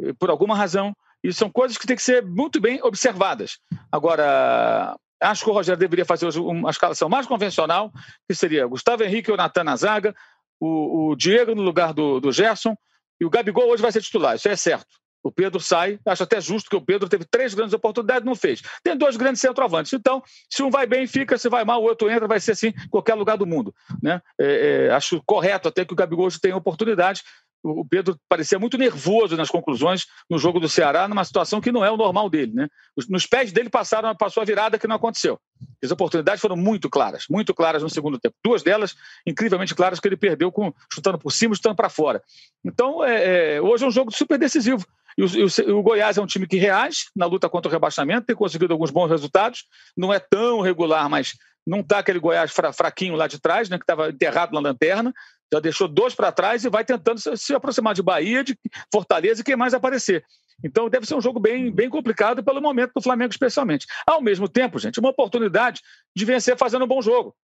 [0.00, 0.94] eh, por alguma razão.
[1.22, 3.58] E são coisas que têm que ser muito bem observadas.
[3.90, 7.92] Agora, acho que o Rogério deveria fazer uma escalação mais convencional,
[8.28, 10.14] que seria Gustavo Henrique ou Natan na zaga,
[10.60, 12.76] o, o Diego no lugar do, do Gerson,
[13.20, 14.86] e o Gabigol hoje vai ser titular, isso é certo.
[15.22, 18.62] O Pedro sai, acho até justo que o Pedro teve três grandes oportunidades não fez.
[18.82, 19.92] Tem dois grandes centroavantes.
[19.92, 22.68] Então, se um vai bem, fica, se vai mal, o outro entra, vai ser assim
[22.68, 23.74] em qualquer lugar do mundo.
[24.02, 24.22] Né?
[24.40, 27.22] É, é, acho correto até que o Gabigol tenha oportunidade.
[27.60, 31.84] O Pedro parecia muito nervoso nas conclusões no jogo do Ceará, numa situação que não
[31.84, 32.52] é o normal dele.
[32.54, 32.68] Né?
[33.08, 35.40] Nos pés dele passaram, passou a virada que não aconteceu.
[35.82, 38.36] As oportunidades foram muito claras, muito claras no segundo tempo.
[38.44, 38.94] Duas delas
[39.26, 42.22] incrivelmente claras que ele perdeu com chutando por cima, chutando para fora.
[42.64, 44.86] Então, é, é, hoje é um jogo super decisivo.
[45.18, 48.26] E o, o, o, Goiás é um time que reage na luta contra o rebaixamento,
[48.26, 49.64] tem conseguido alguns bons resultados.
[49.96, 51.32] Não é tão regular, mas
[51.66, 55.12] não está aquele Goiás fra, fraquinho lá de trás, né, que estava enterrado na lanterna.
[55.52, 58.56] Já deixou dois para trás e vai tentando se, se, aproximar de Bahia, de
[58.92, 60.24] Fortaleza e quem mais aparecer.
[60.62, 63.86] Então deve ser um jogo bem, bem complicado pelo momento do Flamengo, especialmente.
[64.06, 65.80] Ao mesmo tempo, gente, uma oportunidade
[66.14, 67.34] de vencer fazendo um bom jogo.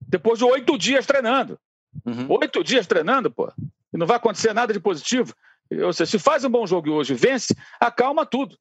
[0.00, 1.58] Depois de oito dias treinando.
[2.06, 2.26] Uhum.
[2.40, 3.52] Oito dias treinando, pô.
[3.92, 5.34] E não vai acontecer nada de positivo.
[5.70, 8.56] Ou seja, se faz um bom jogo hoje vence, acalma tudo.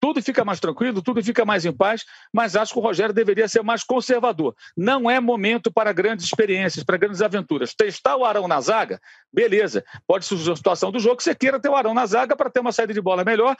[0.00, 3.46] Tudo fica mais tranquilo, tudo fica mais em paz, mas acho que o Rogério deveria
[3.46, 4.52] ser mais conservador.
[4.76, 7.72] Não é momento para grandes experiências, para grandes aventuras.
[7.72, 9.00] Testar o Arão na zaga,
[9.32, 9.84] beleza.
[10.04, 12.50] Pode surgir a situação do jogo que você queira ter o Arão na zaga para
[12.50, 13.56] ter uma saída de bola melhor.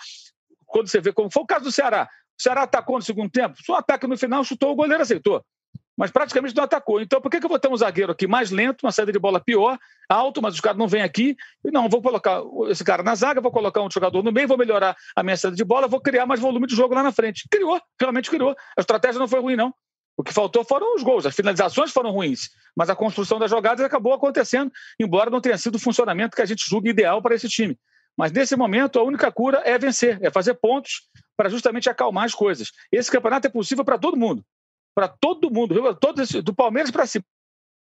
[0.67, 2.09] Quando você vê como foi o caso do Ceará.
[2.37, 5.45] O Ceará atacou no segundo tempo, só um ataque no final, chutou, o goleiro aceitou
[6.03, 7.01] mas praticamente não atacou.
[7.01, 9.21] Então, por que, que eu vou ter um zagueiro aqui mais lento, uma saída de
[9.21, 9.79] bola pior,
[10.09, 11.37] alto, mas os caras não vêm aqui?
[11.65, 14.59] E não, vou colocar esse cara na zaga, vou colocar um jogador no meio, vou
[14.59, 17.47] melhorar a minha saída de bola, vou criar mais volume de jogo lá na frente.
[17.49, 18.51] Criou, realmente criou.
[18.77, 19.73] A estratégia não foi ruim, não.
[20.17, 23.85] O que faltou foram os gols, as finalizações foram ruins, mas a construção das jogadas
[23.85, 27.49] acabou acontecendo, embora não tenha sido o funcionamento que a gente julga ideal para esse
[27.49, 27.79] time.
[28.17, 31.03] Mas nesse momento, a única cura é vencer, é fazer pontos
[31.37, 32.73] para justamente acalmar as coisas.
[32.91, 34.45] Esse campeonato é possível para todo mundo
[34.95, 35.75] para todo mundo,
[36.19, 37.25] esse, do Palmeiras para cima.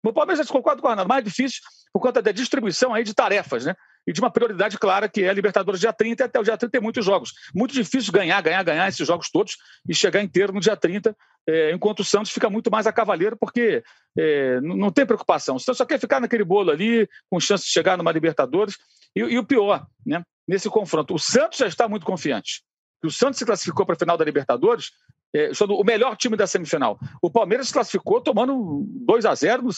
[0.04, 1.60] O Palmeiras, concordo com o Arnaldo, mais difícil
[1.92, 3.74] por conta da distribuição aí de tarefas, né?
[4.06, 6.56] E de uma prioridade clara que é a Libertadores dia 30, e até o dia
[6.56, 7.32] 30 tem muitos jogos.
[7.54, 9.56] Muito difícil ganhar, ganhar, ganhar esses jogos todos
[9.88, 11.16] e chegar inteiro no dia 30,
[11.48, 13.82] é, enquanto o Santos fica muito mais a cavaleiro, porque
[14.16, 15.56] é, não tem preocupação.
[15.56, 18.76] O Santos só quer ficar naquele bolo ali, com chance de chegar numa Libertadores.
[19.16, 20.22] E, e o pior, né?
[20.46, 22.62] Nesse confronto, o Santos já está muito confiante.
[23.04, 24.90] O Santos se classificou para a final da Libertadores
[25.34, 26.98] é, sendo o melhor time da semifinal.
[27.20, 29.68] O Palmeiras se classificou tomando 2 a 0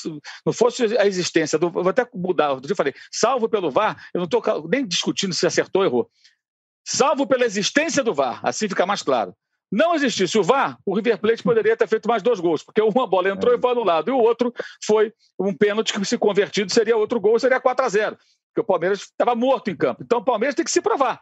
[0.47, 1.71] não fosse a existência do.
[1.71, 5.83] Vou até mudar, eu falei, salvo pelo VAR, eu não estou nem discutindo se acertou
[5.83, 6.11] ou errou.
[6.85, 9.35] Salvo pela existência do VAR, assim fica mais claro.
[9.71, 13.07] Não existisse o VAR, o River Plate poderia ter feito mais dois gols, porque uma
[13.07, 13.57] bola entrou é.
[13.57, 17.39] e foi anulado, e o outro foi um pênalti que, se convertido, seria outro gol,
[17.39, 20.03] seria 4 a 0 porque o Palmeiras estava morto em campo.
[20.03, 21.21] Então o Palmeiras tem que se provar.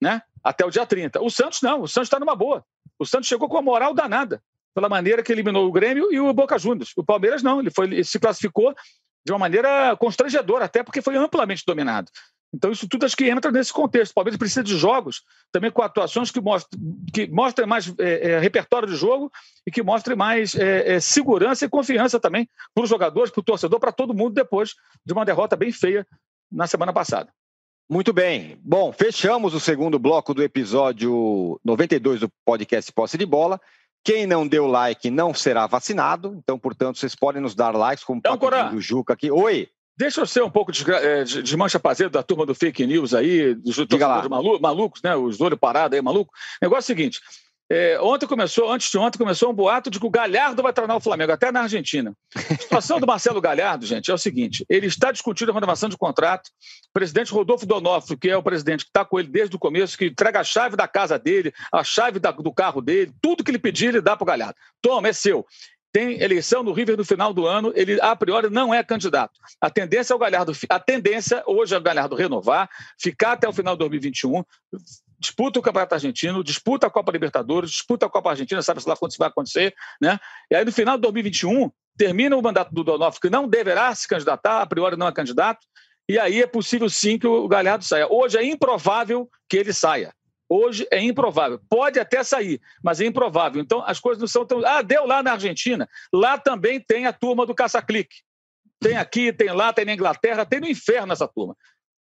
[0.00, 0.22] Né?
[0.42, 1.22] até o dia 30.
[1.22, 2.64] O Santos não, o Santos está numa boa.
[2.98, 4.42] O Santos chegou com a moral danada,
[4.74, 6.92] pela maneira que eliminou o Grêmio e o Boca Juniors.
[6.96, 8.74] O Palmeiras não, ele, foi, ele se classificou
[9.24, 12.10] de uma maneira constrangedora, até porque foi amplamente dominado.
[12.52, 14.10] Então, isso tudo acho que entra nesse contexto.
[14.10, 15.22] O Palmeiras precisa de jogos
[15.52, 16.80] também com atuações que mostrem,
[17.12, 19.30] que mostrem mais é, é, repertório de jogo
[19.64, 23.44] e que mostrem mais é, é segurança e confiança também para os jogadores, para o
[23.44, 24.74] torcedor, para todo mundo depois
[25.06, 26.04] de uma derrota bem feia
[26.50, 27.32] na semana passada.
[27.90, 28.56] Muito bem.
[28.62, 33.60] Bom, fechamos o segundo bloco do episódio 92 do podcast Posse de Bola.
[34.04, 38.20] Quem não deu like não será vacinado, então, portanto, vocês podem nos dar likes, como
[38.20, 38.38] então,
[38.76, 39.28] o Juca aqui.
[39.28, 39.68] Oi!
[39.98, 42.86] Deixa eu ser um pouco de, eh, de, de mancha pazeira da turma do fake
[42.86, 43.76] news aí, dos
[44.30, 45.16] malu, malucos, né?
[45.16, 46.32] Os olhos parados aí, maluco.
[46.32, 47.20] O negócio é o seguinte:
[47.72, 50.96] é, ontem começou, antes de ontem, começou um boato de que o Galhardo vai treinar
[50.96, 52.12] o Flamengo, até na Argentina.
[52.34, 55.96] A situação do Marcelo Galhardo, gente, é o seguinte: ele está discutindo a renovação de
[55.96, 56.48] contrato.
[56.48, 59.96] O presidente Rodolfo Donofrio, que é o presidente que está com ele desde o começo,
[59.96, 63.52] que entrega a chave da casa dele, a chave da, do carro dele, tudo que
[63.52, 64.56] ele pedir, ele dá para o Galhardo.
[64.82, 65.46] Toma, é seu
[65.92, 69.32] tem eleição no River no final do ano, ele a priori não é candidato.
[69.60, 73.52] A tendência é o Galhardo, a tendência hoje é o Galhardo renovar, ficar até o
[73.52, 74.44] final de 2021,
[75.20, 79.10] disputa o Campeonato Argentino, disputa a Copa Libertadores, disputa a Copa Argentina, sabe lá quando
[79.10, 80.18] isso vai acontecer, né?
[80.50, 84.08] E aí no final de 2021 termina o mandato do Donofrio, que não deverá se
[84.08, 85.60] candidatar, a priori não é candidato,
[86.08, 88.10] e aí é possível sim que o Galhardo saia.
[88.10, 90.12] Hoje é improvável que ele saia.
[90.48, 91.60] Hoje é improvável.
[91.68, 93.62] Pode até sair, mas é improvável.
[93.62, 94.66] Então as coisas não são tão.
[94.66, 95.88] Ah, deu lá na Argentina.
[96.12, 98.16] Lá também tem a turma do caça-clique.
[98.80, 101.54] Tem aqui, tem lá, tem na Inglaterra, tem no inferno essa turma.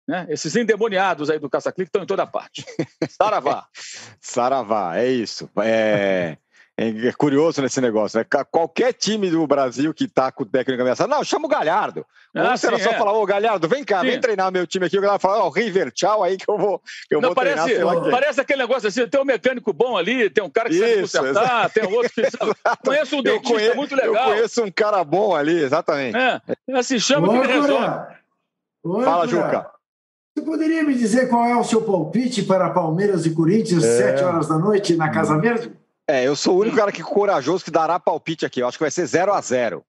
[0.10, 0.26] Né?
[0.28, 2.66] Esses endemoniados aí do caça-clique estão em toda parte.
[3.08, 3.68] Saravá.
[4.20, 5.48] Saravá, é isso.
[5.62, 6.36] É...
[6.82, 8.26] É curioso nesse negócio, né?
[8.50, 12.06] Qualquer time do Brasil que tá com o técnico ameaçado, não, chama o Galhardo.
[12.34, 12.98] Ah, Ou era só é.
[12.98, 14.08] falar, ô Galhardo, vem cá, sim.
[14.08, 14.98] vem treinar meu time aqui.
[14.98, 17.36] O Galhardo fala, ó, oh, River, tchau aí que eu vou, que eu não, vou
[17.36, 18.10] parece, treinar.
[18.10, 21.28] Parece aquele negócio assim, tem um mecânico bom ali, tem um cara que Isso, sabe
[21.28, 21.74] consertar, exatamente.
[21.74, 22.22] tem um outro que
[22.88, 24.30] Conheço um dentista conheço, muito legal.
[24.30, 26.18] Eu conheço um cara bom ali, exatamente.
[26.18, 26.42] É,
[26.76, 28.20] assim, chama Oi, que me resolve.
[29.04, 29.79] Fala, Juca.
[30.40, 33.98] Você poderia me dizer qual é o seu palpite para Palmeiras e Corinthians, é.
[33.98, 35.74] sete horas da noite, na Casa Verde?
[36.08, 38.62] É, eu sou o único cara que corajoso que dará palpite aqui.
[38.62, 39.84] Eu acho que vai ser 0 a 0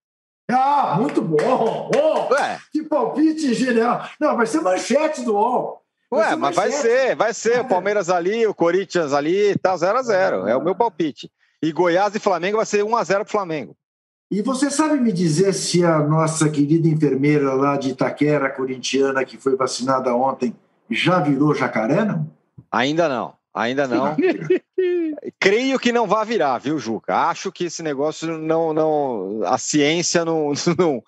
[0.50, 1.88] Ah, muito bom!
[1.94, 2.58] Oh, é.
[2.72, 4.04] Que palpite genial!
[4.18, 5.82] Não, vai ser manchete do UOL.
[6.12, 7.60] Ué, mas vai ser, vai ser.
[7.60, 11.30] O Palmeiras ali, o Corinthians ali, tá 0 a 0 É o meu palpite.
[11.62, 13.76] E Goiás e Flamengo vai ser 1 a 0 pro Flamengo.
[14.30, 19.36] E você sabe me dizer se a nossa querida enfermeira lá de Itaquera, corintiana, que
[19.36, 20.54] foi vacinada ontem,
[20.88, 22.30] já virou jacaré, não?
[22.70, 24.14] Ainda não, ainda não.
[25.40, 27.28] Creio que não vai virar, viu, Juca?
[27.28, 28.72] Acho que esse negócio não.
[28.72, 31.02] não a ciência não, não,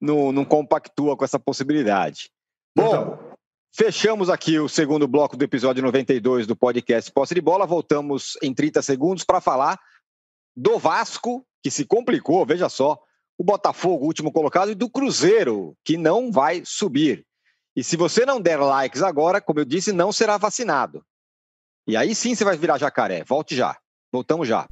[0.00, 2.30] não, não compactua com essa possibilidade.
[2.76, 3.18] Bom, então,
[3.72, 7.64] fechamos aqui o segundo bloco do episódio 92 do podcast Posse de Bola.
[7.64, 9.78] Voltamos em 30 segundos para falar
[10.56, 12.96] do Vasco, que se complicou, veja só,
[13.36, 17.26] o Botafogo, último colocado, e do Cruzeiro, que não vai subir.
[17.74, 21.04] E se você não der likes agora, como eu disse, não será vacinado.
[21.84, 23.24] E aí sim você vai virar jacaré.
[23.24, 23.76] Volte já.
[24.12, 24.68] Voltamos já.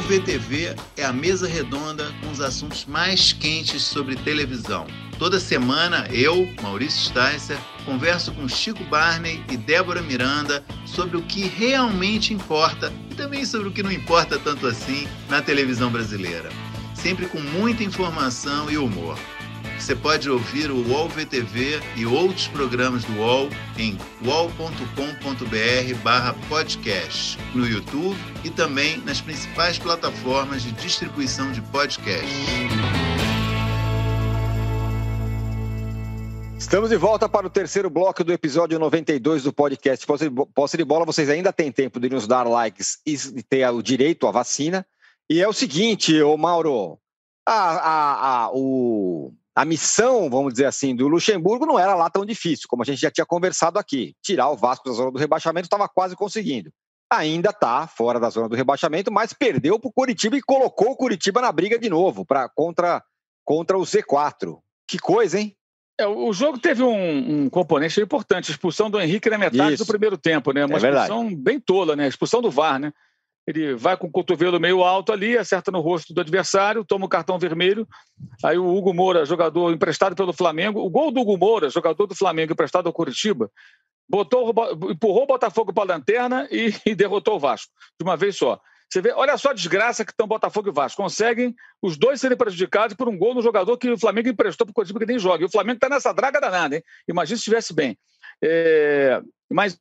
[0.00, 4.86] O VTV é a mesa redonda com os assuntos mais quentes sobre televisão.
[5.18, 11.42] Toda semana eu, Maurício Sticer, converso com Chico Barney e Débora Miranda sobre o que
[11.42, 16.48] realmente importa e também sobre o que não importa tanto assim na televisão brasileira.
[16.94, 19.18] Sempre com muita informação e humor.
[19.80, 24.76] Você pode ouvir o UOL VTV e outros programas do UOL em wallcombr
[26.50, 28.14] podcast, no YouTube
[28.44, 32.26] e também nas principais plataformas de distribuição de podcast.
[36.58, 41.06] Estamos de volta para o terceiro bloco do episódio 92 do podcast Posse de Bola.
[41.06, 44.86] Vocês ainda têm tempo de nos dar likes e ter o direito à vacina.
[45.28, 46.98] E é o seguinte, ô Mauro,
[47.46, 52.24] a, a, a, o, a missão, vamos dizer assim, do Luxemburgo não era lá tão
[52.24, 54.14] difícil, como a gente já tinha conversado aqui.
[54.22, 56.70] Tirar o Vasco da zona do rebaixamento estava quase conseguindo.
[57.12, 60.96] Ainda está fora da zona do rebaixamento, mas perdeu para o Curitiba e colocou o
[60.96, 63.02] Curitiba na briga de novo pra, contra,
[63.44, 64.58] contra o Z4.
[64.86, 65.56] Que coisa, hein?
[66.00, 69.84] É, o jogo teve um, um, componente importante, a expulsão do Henrique na metade Isso.
[69.84, 70.64] do primeiro tempo, né?
[70.64, 71.36] Uma é expulsão verdade.
[71.36, 72.04] bem tola, né?
[72.04, 72.92] A expulsão do VAR, né?
[73.46, 77.08] Ele vai com o cotovelo meio alto ali, acerta no rosto do adversário, toma o
[77.08, 77.86] cartão vermelho.
[78.44, 82.14] Aí o Hugo Moura, jogador emprestado pelo Flamengo, o gol do Hugo Moura, jogador do
[82.14, 83.50] Flamengo emprestado ao Curitiba,
[84.08, 84.50] botou,
[84.90, 88.60] empurrou o Botafogo para a lanterna e, e, derrotou o Vasco de uma vez só.
[88.88, 91.00] Você vê, olha só a desgraça que estão Botafogo e Vasco.
[91.00, 94.72] Conseguem os dois serem prejudicados por um gol no jogador que o Flamengo emprestou para
[94.72, 95.44] o Curitiba que nem joga.
[95.44, 96.82] E o Flamengo está nessa draga danada, hein?
[97.08, 97.96] Imagina se estivesse bem.
[98.42, 99.78] É, mas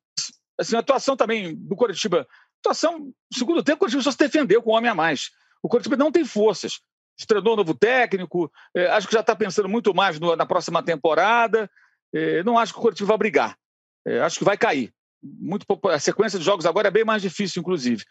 [0.59, 2.27] Assim, a atuação também do Coritiba,
[2.59, 5.31] atuação, segundo tempo, o Coritiba só se defendeu com um homem a mais.
[5.61, 6.79] O Coritiba não tem forças.
[7.17, 11.69] Estrenou novo técnico, é, acho que já está pensando muito mais no, na próxima temporada.
[12.13, 13.57] É, não acho que o Coritiba vai brigar.
[14.05, 14.93] É, acho que vai cair.
[15.21, 18.05] Muito, a sequência de jogos agora é bem mais difícil, inclusive.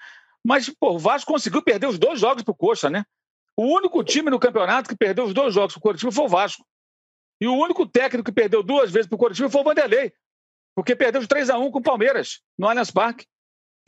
[0.45, 3.05] Mas pô, o Vasco conseguiu perder os dois jogos para o Coxa, né?
[3.57, 6.29] O único time no campeonato que perdeu os dois jogos para o Coritiba foi o
[6.29, 6.65] Vasco.
[7.41, 10.13] E o único técnico que perdeu duas vezes para o Coritiba foi o Vanderlei.
[10.75, 13.27] Porque perdeu de 3 a 1 com o Palmeiras, no Allianz Parque.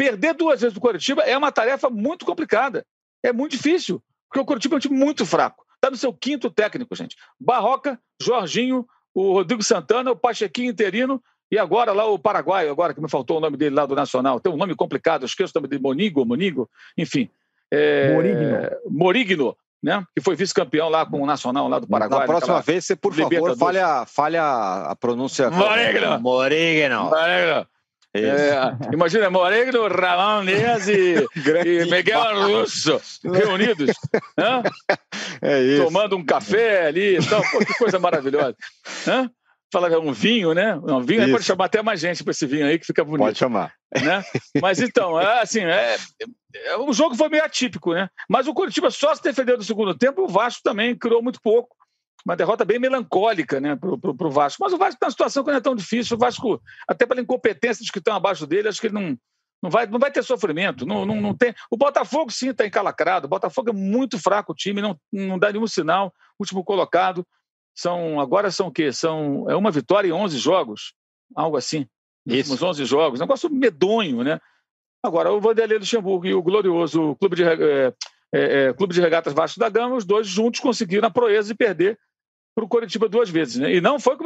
[0.01, 2.87] Perder duas vezes para o Coritiba é uma tarefa muito complicada.
[3.23, 4.03] É muito difícil.
[4.31, 5.63] Porque o Coritiba é um time muito fraco.
[5.75, 7.17] Está no seu quinto técnico, gente.
[7.39, 13.01] Barroca, Jorginho, o Rodrigo Santana, o Pachequinho interino e agora lá o Paraguai, agora que
[13.03, 14.41] me faltou o nome dele lá do Nacional.
[14.41, 17.29] Tem um nome complicado, esqueço o nome de Monigo, Monigo, enfim.
[17.71, 18.71] É, Morigno.
[18.89, 20.03] Morigno, né?
[20.17, 22.21] Que foi vice-campeão lá com o Nacional lá do Paraguai.
[22.21, 25.51] Na próxima vez, você, por favor, falha, falha a pronúncia.
[25.51, 26.19] Morigno.
[26.21, 27.11] Morigno.
[27.11, 27.67] Morigno.
[28.13, 28.53] É,
[28.93, 31.15] imagina, Moreno, Ramon Dias e,
[31.65, 33.91] e Miguel Russo reunidos,
[34.37, 34.63] né?
[35.41, 37.41] é tomando um café ali e tal.
[37.51, 38.57] Pô, que coisa maravilhosa.
[39.07, 39.31] Né?
[39.73, 40.75] Fala é um vinho, né?
[40.75, 43.27] Um vinho pode chamar até mais gente para esse vinho aí que fica bonito.
[43.27, 43.73] Pode chamar.
[43.95, 44.25] Né?
[44.61, 45.97] Mas então, é, assim, é,
[46.53, 48.09] é, o jogo foi meio atípico, né?
[48.29, 51.77] Mas o Curitiba só se defendeu no segundo tempo, o Vasco também criou muito pouco
[52.25, 54.63] uma derrota bem melancólica né, para o Vasco.
[54.63, 56.17] Mas o Vasco está numa situação que não é tão difícil.
[56.17, 59.17] O Vasco, até pela incompetência dos que estão abaixo dele, acho que ele não,
[59.63, 60.85] não, vai, não vai ter sofrimento.
[60.85, 61.55] Não, não, não tem...
[61.71, 63.27] O Botafogo, sim, está encalacrado.
[63.27, 66.13] O Botafogo é muito fraco o time, não, não dá nenhum sinal.
[66.39, 67.27] Último colocado.
[67.75, 68.93] São, agora são o quê?
[68.93, 70.93] São, é uma vitória em 11 jogos,
[71.35, 71.87] algo assim.
[72.27, 73.21] Nos últimos 11 jogos.
[73.21, 74.39] Negócio medonho, né?
[75.03, 77.95] Agora, o Vanderlei Luxemburgo e o glorioso Clube de, é,
[78.35, 81.55] é, é, Clube de Regatas Vasco da Gama, os dois juntos conseguiram a proeza de
[81.55, 81.99] perder
[82.55, 83.57] para o Coritiba duas vezes.
[83.57, 83.75] Né?
[83.75, 84.17] E não foi.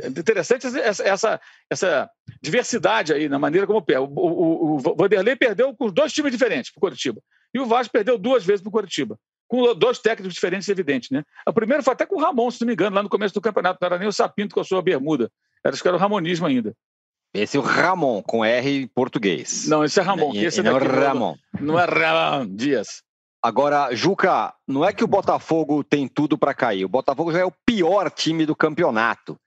[0.00, 1.40] É interessante essa, essa,
[1.70, 2.10] essa
[2.42, 4.02] diversidade aí na maneira como perde.
[4.02, 7.20] O, o, o Vanderlei perdeu com dois times diferentes para o Coritiba.
[7.54, 9.18] E o Vasco perdeu duas vezes para o Coritiba.
[9.46, 11.12] Com dois técnicos diferentes, evidente.
[11.12, 11.22] Né?
[11.46, 13.40] A primeira foi até com o Ramon, se não me engano, lá no começo do
[13.40, 13.78] campeonato.
[13.80, 15.30] Não era nem o Sapinto com a sua bermuda.
[15.64, 16.74] Era, acho que era o Ramonismo ainda.
[17.32, 19.66] Esse é o Ramon, com R em português.
[19.68, 20.34] Não, esse é Ramon.
[20.34, 21.36] E, esse é não é Ramon.
[21.60, 23.02] Não é Ramon Dias.
[23.42, 26.84] Agora, Juca, não é que o Botafogo tem tudo para cair.
[26.84, 29.38] O Botafogo já é o pior time do campeonato.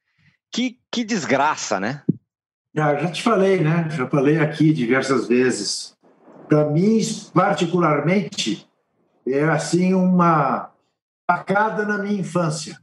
[0.51, 2.03] Que, que desgraça, né?
[2.73, 3.89] Já, já te falei, né?
[3.89, 5.93] Já falei aqui diversas vezes.
[6.47, 6.99] Para mim,
[7.33, 8.67] particularmente,
[9.27, 10.71] é assim uma
[11.29, 12.79] facada na minha infância.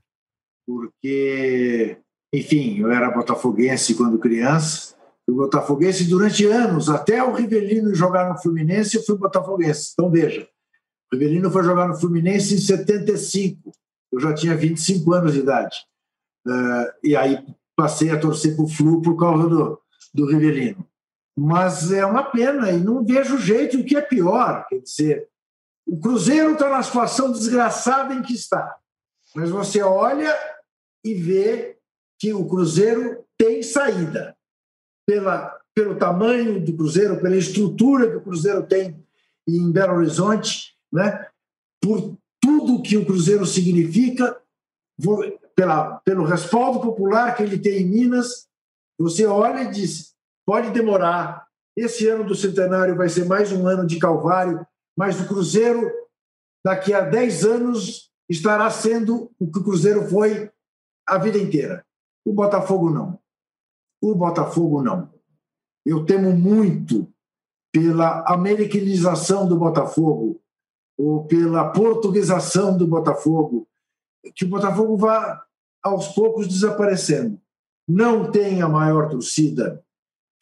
[0.66, 1.98] Porque,
[2.34, 4.94] enfim, eu era botafoguense quando criança.
[5.24, 9.90] Fui botafoguense durante anos, até o Rivelino jogar no Fluminense, eu fui botafoguense.
[9.92, 10.48] Então, veja,
[11.12, 13.72] Rivelino foi jogar no Fluminense em 75.
[14.12, 15.76] Eu já tinha 25 anos de idade.
[16.46, 17.44] Uh, e aí
[17.76, 19.80] passei a torcer para o Flu por causa do,
[20.14, 20.86] do Rivelino.
[21.36, 24.66] Mas é uma pena e não vejo jeito, o que é pior.
[24.68, 25.28] Quer dizer,
[25.86, 28.76] o Cruzeiro está na situação desgraçada em que está.
[29.34, 30.34] Mas você olha
[31.04, 31.78] e vê
[32.18, 34.36] que o Cruzeiro tem saída.
[35.06, 39.02] Pela, pelo tamanho do Cruzeiro, pela estrutura que o Cruzeiro tem
[39.46, 41.26] em Belo Horizonte, né?
[41.82, 44.40] por tudo que o Cruzeiro significa,
[45.54, 48.48] pela, pelo respaldo popular que ele tem em Minas,
[48.98, 50.14] você olha e diz:
[50.46, 51.46] pode demorar.
[51.76, 54.66] Esse ano do centenário vai ser mais um ano de calvário,
[54.96, 55.88] mas o Cruzeiro,
[56.64, 60.50] daqui a 10 anos, estará sendo o que o Cruzeiro foi
[61.06, 61.86] a vida inteira.
[62.26, 63.20] O Botafogo não.
[64.02, 65.12] O Botafogo não.
[65.86, 67.08] Eu temo muito
[67.72, 70.40] pela americanização do Botafogo,
[70.98, 73.68] ou pela portuguesação do Botafogo,
[74.34, 75.44] que o Botafogo vá
[75.82, 77.40] aos poucos desaparecendo.
[77.88, 79.82] Não tem a maior torcida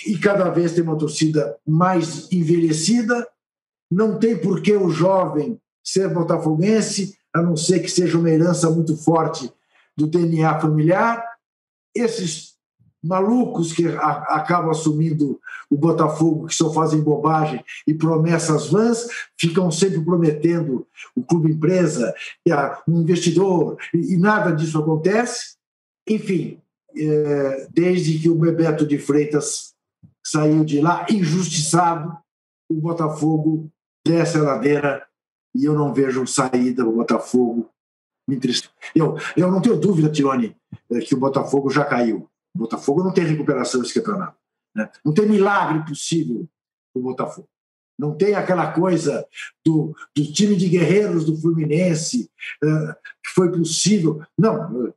[0.04, 3.28] e cada vez tem uma torcida mais envelhecida.
[3.90, 8.68] Não tem por que o jovem ser botafoguense, a não ser que seja uma herança
[8.70, 9.52] muito forte
[9.96, 11.24] do DNA familiar.
[11.94, 12.55] Esses
[13.07, 15.40] malucos que a, acabam assumindo
[15.70, 19.07] o Botafogo, que só fazem bobagem e promessas vãs,
[19.38, 22.14] ficam sempre prometendo o clube empresa,
[22.86, 25.57] um investidor, e, e nada disso acontece.
[26.09, 26.61] Enfim,
[26.96, 29.74] é, desde que o Bebeto de Freitas
[30.24, 32.16] saiu de lá injustiçado,
[32.68, 33.70] o Botafogo
[34.04, 35.07] desce a ladeira
[35.54, 37.68] e eu não vejo saída do Botafogo.
[38.94, 40.57] Eu, eu não tenho dúvida, Tirone,
[40.90, 42.28] é, que o Botafogo já caiu.
[42.57, 44.36] O Botafogo não tem recuperação desse campeonato.
[44.74, 44.90] Né?
[45.04, 46.48] Não tem milagre possível
[46.94, 47.48] no Botafogo.
[47.98, 49.26] Não tem aquela coisa
[49.64, 52.30] do, do time de guerreiros do Fluminense
[52.64, 54.22] uh, que foi possível.
[54.38, 54.94] Não,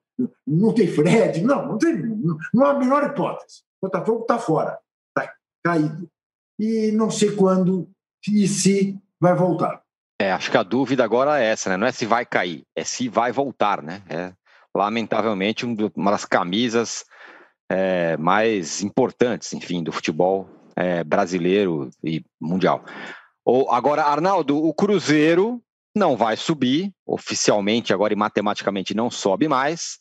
[0.48, 3.62] não tem Fred, não, não tem, não, não há a menor hipótese.
[3.82, 4.80] O Botafogo está fora.
[5.10, 5.34] Está
[5.64, 6.10] caído.
[6.58, 7.90] E não sei quando
[8.28, 9.82] e se vai voltar.
[10.22, 11.78] É, acho que a dúvida agora é essa, né?
[11.78, 14.04] Não é se vai cair, é se vai voltar, né?
[14.10, 14.34] É,
[14.76, 17.06] lamentavelmente, uma das camisas
[17.70, 22.84] é, mais importantes, enfim, do futebol é, brasileiro e mundial.
[23.46, 25.62] Ou, agora, Arnaldo, o Cruzeiro
[25.96, 30.00] não vai subir, oficialmente agora e matematicamente não sobe mais.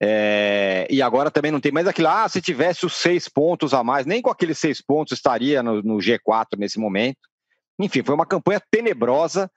[0.00, 3.82] É, e agora também não tem mais aquilo, ah, se tivesse os seis pontos a
[3.82, 7.18] mais, nem com aqueles seis pontos estaria no, no G4 nesse momento.
[7.78, 9.50] Enfim, foi uma campanha tenebrosa.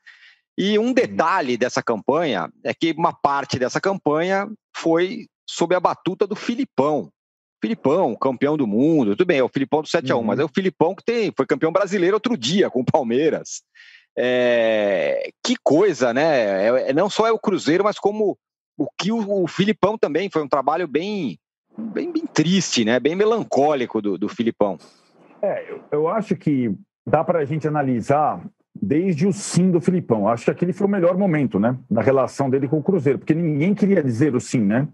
[0.57, 6.27] E um detalhe dessa campanha é que uma parte dessa campanha foi sob a batuta
[6.27, 7.09] do Filipão.
[7.61, 10.25] Filipão, campeão do mundo, tudo bem, é o Filipão do 7 a 1 uhum.
[10.25, 13.61] mas é o Filipão que tem, foi campeão brasileiro outro dia com o Palmeiras.
[14.17, 16.67] É, que coisa, né?
[16.67, 18.37] É, é, não só é o Cruzeiro, mas como
[18.77, 21.37] o que o, o Filipão também foi um trabalho bem,
[21.77, 22.99] bem, bem triste, né?
[22.99, 24.77] Bem melancólico do, do Filipão.
[25.41, 26.73] É, eu, eu acho que
[27.05, 28.43] dá para a gente analisar
[28.81, 30.27] desde o sim do Filipão.
[30.27, 31.77] Acho que aquele foi o melhor momento, né?
[31.89, 34.87] Da relação dele com o Cruzeiro, porque ninguém queria dizer o sim, né?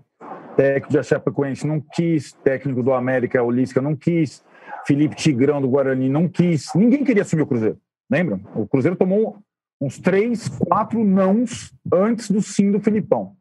[0.55, 4.43] Técnico de Chapecoense não quis, técnico do América, o Lisca não quis,
[4.85, 6.73] Felipe Tigrão do Guarani não quis.
[6.73, 7.77] Ninguém queria assumir o Cruzeiro,
[8.09, 8.39] lembram?
[8.55, 9.37] O Cruzeiro tomou
[9.81, 13.33] uns três, quatro nãos antes do sim do Filipão.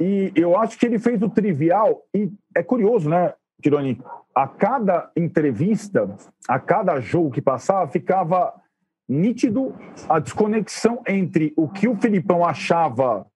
[0.00, 4.00] E eu acho que ele fez o trivial, e é curioso, né, Tironi?
[4.34, 6.14] A cada entrevista,
[6.48, 8.52] a cada jogo que passava, ficava
[9.08, 9.74] nítido
[10.08, 13.26] a desconexão entre o que o Filipão achava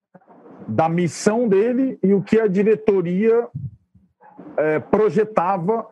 [0.67, 3.47] da missão dele e o que a diretoria
[4.57, 5.87] é, projetava.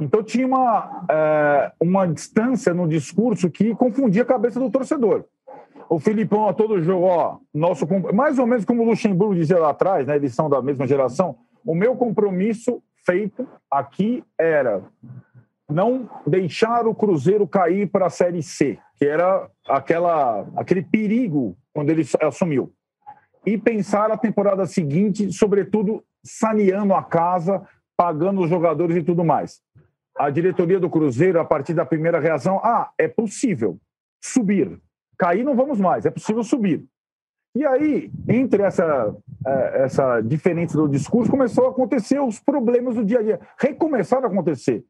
[0.00, 5.24] Então tinha uma, é, uma distância no discurso que confundia a cabeça do torcedor.
[5.88, 9.70] O Filipão a todo jogo, ó, nosso mais ou menos como o Luxemburgo dizia lá
[9.70, 14.82] atrás, né, edição da mesma geração, o meu compromisso feito aqui era
[15.68, 21.90] não deixar o Cruzeiro cair para a Série C, que era aquela, aquele perigo quando
[21.90, 22.72] ele assumiu.
[23.44, 27.66] E pensar a temporada seguinte, sobretudo saneando a casa,
[27.96, 29.60] pagando os jogadores e tudo mais.
[30.16, 33.78] A diretoria do Cruzeiro, a partir da primeira reação, ah, é possível
[34.22, 34.78] subir.
[35.18, 36.84] Cair não vamos mais, é possível subir.
[37.54, 39.14] E aí, entre essa,
[39.46, 43.40] é, essa diferença do discurso, começou a acontecer os problemas do dia a dia.
[43.58, 44.84] Recomeçaram a acontecer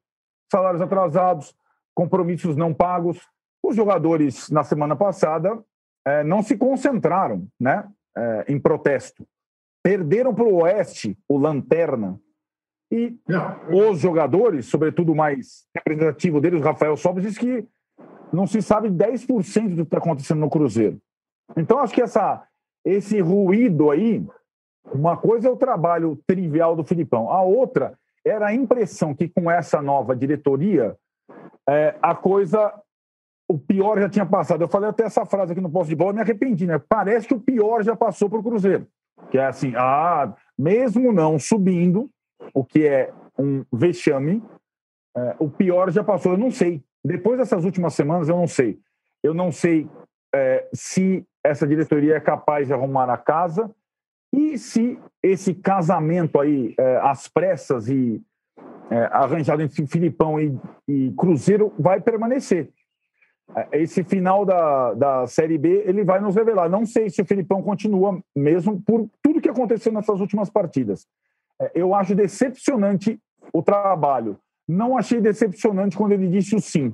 [0.51, 1.55] salários atrasados,
[1.95, 3.19] compromissos não pagos.
[3.63, 5.59] Os jogadores, na semana passada,
[6.07, 9.27] é, não se concentraram né, é, em protesto.
[9.83, 12.21] Perderam para o Oeste, o Lanterna.
[12.93, 13.91] E não.
[13.91, 17.65] os jogadores, sobretudo o mais representativo deles, o Rafael Sobres, diz que
[18.33, 21.01] não se sabe 10% do que está acontecendo no Cruzeiro.
[21.57, 22.45] Então, acho que essa,
[22.85, 24.25] esse ruído aí,
[24.93, 29.51] uma coisa é o trabalho trivial do Filipão, a outra era a impressão que com
[29.51, 30.97] essa nova diretoria
[31.69, 32.73] é, a coisa
[33.51, 34.63] o pior já tinha passado.
[34.63, 36.81] Eu falei até essa frase aqui no posto de bola, me arrependi, né?
[36.89, 38.87] Parece que o pior já passou para o Cruzeiro.
[39.29, 42.09] Que é assim, ah, mesmo não subindo,
[42.55, 44.41] o que é um vexame,
[45.17, 46.33] é, o pior já passou.
[46.33, 46.81] Eu não sei.
[47.05, 48.79] Depois dessas últimas semanas, eu não sei.
[49.21, 49.89] Eu não sei
[50.33, 53.69] é, se essa diretoria é capaz de arrumar a casa
[54.33, 58.23] e se esse casamento aí, é, às pressas e
[58.91, 62.71] é, arranjado entre Filipão e, e, Cruzeiro, vai permanecer.
[63.55, 66.69] É, esse final da, da Série B, ele vai nos revelar.
[66.69, 71.07] Não sei se o Filipão continua, mesmo por tudo que aconteceu nessas últimas partidas.
[71.61, 73.21] É, eu acho decepcionante
[73.53, 74.39] o trabalho.
[74.69, 76.93] Não achei decepcionante quando ele disse o sim.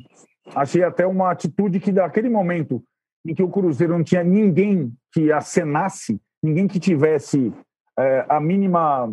[0.54, 2.82] Achei até uma atitude que, naquele momento
[3.24, 7.52] em que o Cruzeiro não tinha ninguém que acenasse, ninguém que tivesse
[7.98, 9.12] é, a mínima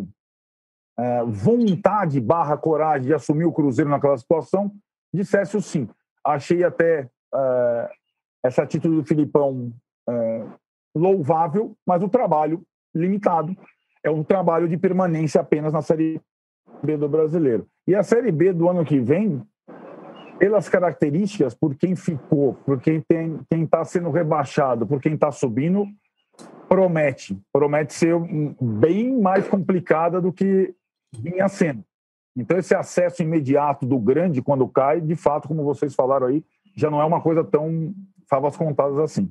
[0.98, 4.72] é, vontade barra coragem de assumir o Cruzeiro naquela situação,
[5.12, 5.88] dissesse o sim.
[6.24, 7.90] Achei até é,
[8.44, 9.72] essa atitude do Filipão
[10.08, 10.44] é,
[10.94, 12.62] louvável, mas o trabalho
[12.94, 13.56] limitado.
[14.02, 16.20] É um trabalho de permanência apenas na Série
[16.82, 17.66] B do brasileiro.
[17.86, 19.42] E a Série B do ano que vem,
[20.38, 23.02] pelas características, por quem ficou, por quem
[23.50, 25.86] está sendo rebaixado, por quem está subindo,
[26.68, 27.38] promete.
[27.52, 28.14] Promete ser
[28.60, 30.74] bem mais complicada do que
[31.12, 31.82] vinha sendo.
[32.36, 36.44] Então, esse acesso imediato do grande quando cai, de fato, como vocês falaram aí,
[36.76, 37.94] já não é uma coisa tão
[38.28, 39.30] favas contadas assim.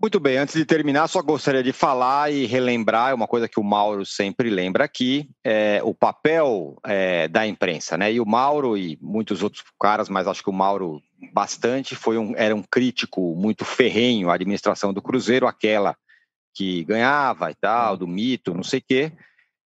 [0.00, 3.60] Muito bem, antes de terminar, só gostaria de falar e relembrar é uma coisa que
[3.60, 8.10] o Mauro sempre lembra aqui, é o papel é, da imprensa, né?
[8.10, 11.02] E o Mauro e muitos outros caras, mas acho que o Mauro
[11.34, 15.94] bastante, foi um, era um crítico muito ferrenho à administração do Cruzeiro, aquela
[16.54, 19.12] que ganhava e tal, do mito, não sei o quê.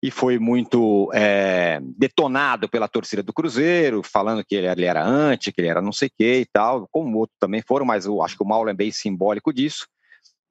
[0.05, 5.51] E foi muito é, detonado pela torcida do Cruzeiro, falando que ele, ele era anti,
[5.51, 8.22] que ele era não sei o que e tal, como outros também foram, mas eu
[8.22, 9.86] acho que o Mauro é bem simbólico disso.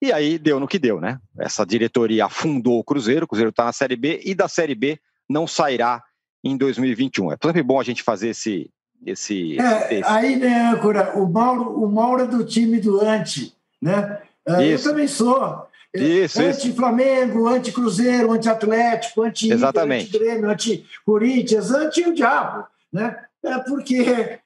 [0.01, 1.19] E aí deu no que deu, né?
[1.38, 4.99] Essa diretoria afundou o Cruzeiro, o Cruzeiro está na Série B e da Série B
[5.30, 6.01] não sairá
[6.43, 7.34] em 2021.
[7.34, 8.71] É sempre bom a gente fazer esse.
[9.05, 13.53] esse, é, esse aí, né, Âncora, o Mauro, o Mauro é do time do anti,
[13.80, 14.19] né?
[14.47, 15.67] É, eu também sou.
[15.94, 22.65] Isso, anti-Flamengo, anti-Cruzeiro, anti-Atlético, anti-Grêmio, anti-Corinthians, anti o diabo.
[22.91, 23.15] Né?
[23.44, 24.40] É porque,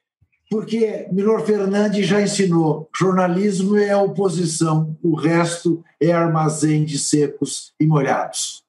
[0.49, 7.86] porque Milor Fernandes já ensinou: jornalismo é oposição, o resto é armazém de secos e
[7.88, 8.64] molhados.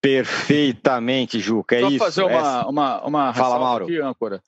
[0.00, 1.76] Perfeitamente, Juca.
[1.76, 1.98] É Só isso.
[1.98, 3.84] fazer uma, uma, uma Fala, Mauro.
[3.84, 4.42] aqui, âncora.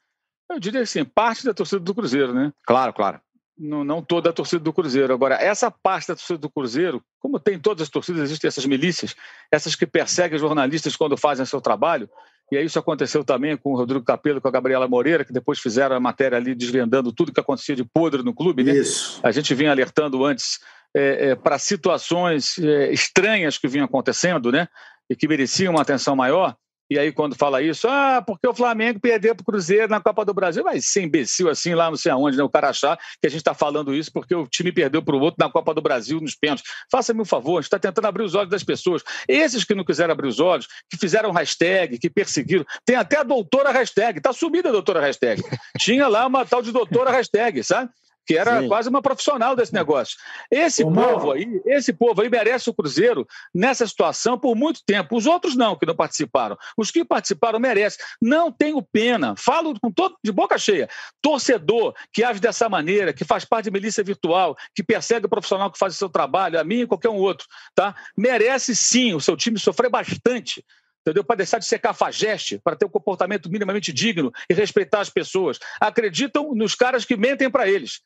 [0.49, 2.53] Eu diria assim, parte da torcida do Cruzeiro, né?
[2.65, 3.21] Claro, claro
[3.61, 5.13] não, não toda a torcida do Cruzeiro.
[5.13, 9.15] Agora, essa parte da torcida do Cruzeiro, como tem todas as torcidas, existem essas milícias,
[9.53, 12.09] essas que perseguem jornalistas quando fazem seu trabalho,
[12.51, 15.33] e aí isso aconteceu também com o Rodrigo Capello e com a Gabriela Moreira, que
[15.33, 18.65] depois fizeram a matéria ali desvendando tudo que acontecia de podre no clube.
[18.65, 18.73] Né?
[18.73, 19.21] Isso.
[19.23, 20.59] A gente vinha alertando antes
[20.97, 24.67] é, é, para situações é, estranhas que vinham acontecendo, né?
[25.09, 26.57] E que mereciam uma atenção maior.
[26.91, 30.25] E aí, quando fala isso, ah, porque o Flamengo perdeu para o Cruzeiro na Copa
[30.25, 32.43] do Brasil, vai ser imbecil assim lá não sei aonde, né?
[32.43, 35.21] O cara achar que a gente está falando isso porque o time perdeu para o
[35.21, 36.65] outro na Copa do Brasil nos pênaltis.
[36.91, 39.05] Faça-me um favor, a gente está tentando abrir os olhos das pessoas.
[39.29, 43.23] Esses que não quiseram abrir os olhos, que fizeram hashtag, que perseguiram, tem até a
[43.23, 45.41] doutora hashtag, está sumida a doutora hashtag.
[45.79, 47.89] Tinha lá uma tal de doutora hashtag, sabe?
[48.31, 48.69] Que era Sim.
[48.69, 50.17] quase uma profissional desse negócio.
[50.49, 55.17] Esse Ô, povo aí, esse povo aí merece o Cruzeiro nessa situação por muito tempo.
[55.17, 56.57] Os outros não, que não participaram.
[56.77, 57.99] Os que participaram merecem.
[58.23, 59.35] Não tenho pena.
[59.37, 60.89] Falo com todo, de boca cheia.
[61.21, 65.69] Torcedor que age dessa maneira, que faz parte de milícia virtual, que persegue o profissional
[65.69, 67.97] que faz o seu trabalho, a mim e qualquer um outro, tá?
[68.17, 70.65] Merece sim o seu time sofrer bastante
[71.01, 71.25] entendeu?
[71.25, 75.59] Para deixar de ser cafajeste, para ter um comportamento minimamente digno e respeitar as pessoas.
[75.81, 78.01] Acreditam nos caras que mentem para eles.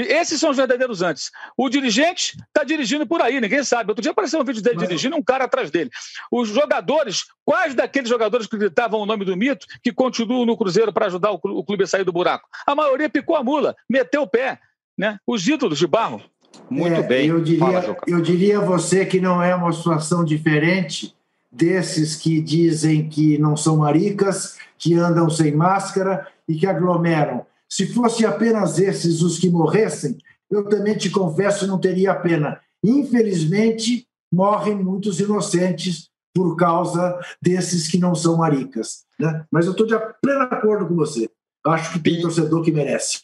[0.00, 1.30] Esses são os verdadeiros antes.
[1.56, 3.90] O dirigente está dirigindo por aí, ninguém sabe.
[3.90, 4.88] Outro dia apareceu um vídeo dele Mas...
[4.88, 5.90] dirigindo um cara atrás dele.
[6.30, 10.92] Os jogadores, quais daqueles jogadores que gritavam o nome do mito, que continuam no Cruzeiro
[10.92, 12.48] para ajudar o clube a sair do buraco?
[12.66, 14.58] A maioria picou a mula, meteu o pé.
[14.98, 15.18] Né?
[15.26, 16.22] Os ídolos de barro.
[16.70, 17.28] Muito é, bem.
[17.28, 21.14] Eu diria, Fala, eu diria a você que não é uma situação diferente
[21.50, 27.86] desses que dizem que não são maricas, que andam sem máscara e que aglomeram se
[27.88, 30.16] fosse apenas esses os que morressem,
[30.50, 32.58] eu também te confesso não teria pena.
[32.82, 39.04] Infelizmente, morrem muitos inocentes por causa desses que não são maricas.
[39.20, 39.44] Né?
[39.50, 41.28] Mas eu estou de pleno acordo com você.
[41.66, 43.20] Acho que tem torcedor que merece.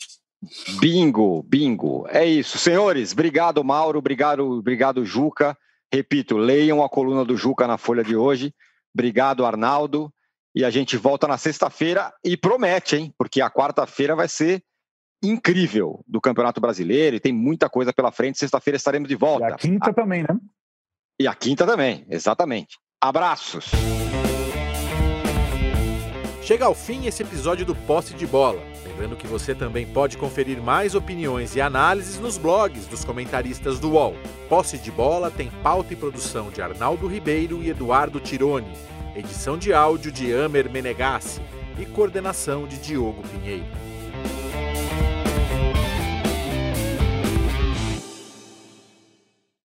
[0.79, 2.05] Bingo, bingo.
[2.11, 2.59] É isso.
[2.59, 4.01] Senhores, obrigado, Mauro.
[4.01, 5.57] Obrigado, obrigado, Juca.
[5.91, 8.53] Repito, leiam a coluna do Juca na Folha de hoje.
[8.93, 10.13] Obrigado, Arnaldo.
[10.55, 13.15] E a gente volta na sexta-feira e promete, hein?
[13.17, 14.63] Porque a quarta-feira vai ser
[15.23, 18.39] incrível do Campeonato Brasileiro e tem muita coisa pela frente.
[18.39, 19.49] Sexta-feira estaremos de volta.
[19.49, 19.95] E a quinta a...
[19.95, 20.37] também, né?
[21.19, 22.79] E a quinta também, exatamente.
[23.01, 23.71] Abraços.
[26.43, 28.61] Chega ao fim esse episódio do Posse de Bola.
[28.85, 33.93] Lembrando que você também pode conferir mais opiniões e análises nos blogs dos comentaristas do
[33.93, 34.15] UOL.
[34.51, 39.73] Posse de Bola tem pauta e produção de Arnaldo Ribeiro e Eduardo Tironi edição de
[39.73, 41.41] áudio de Amer Menegassi
[41.79, 43.92] e coordenação de Diogo Pinheiro.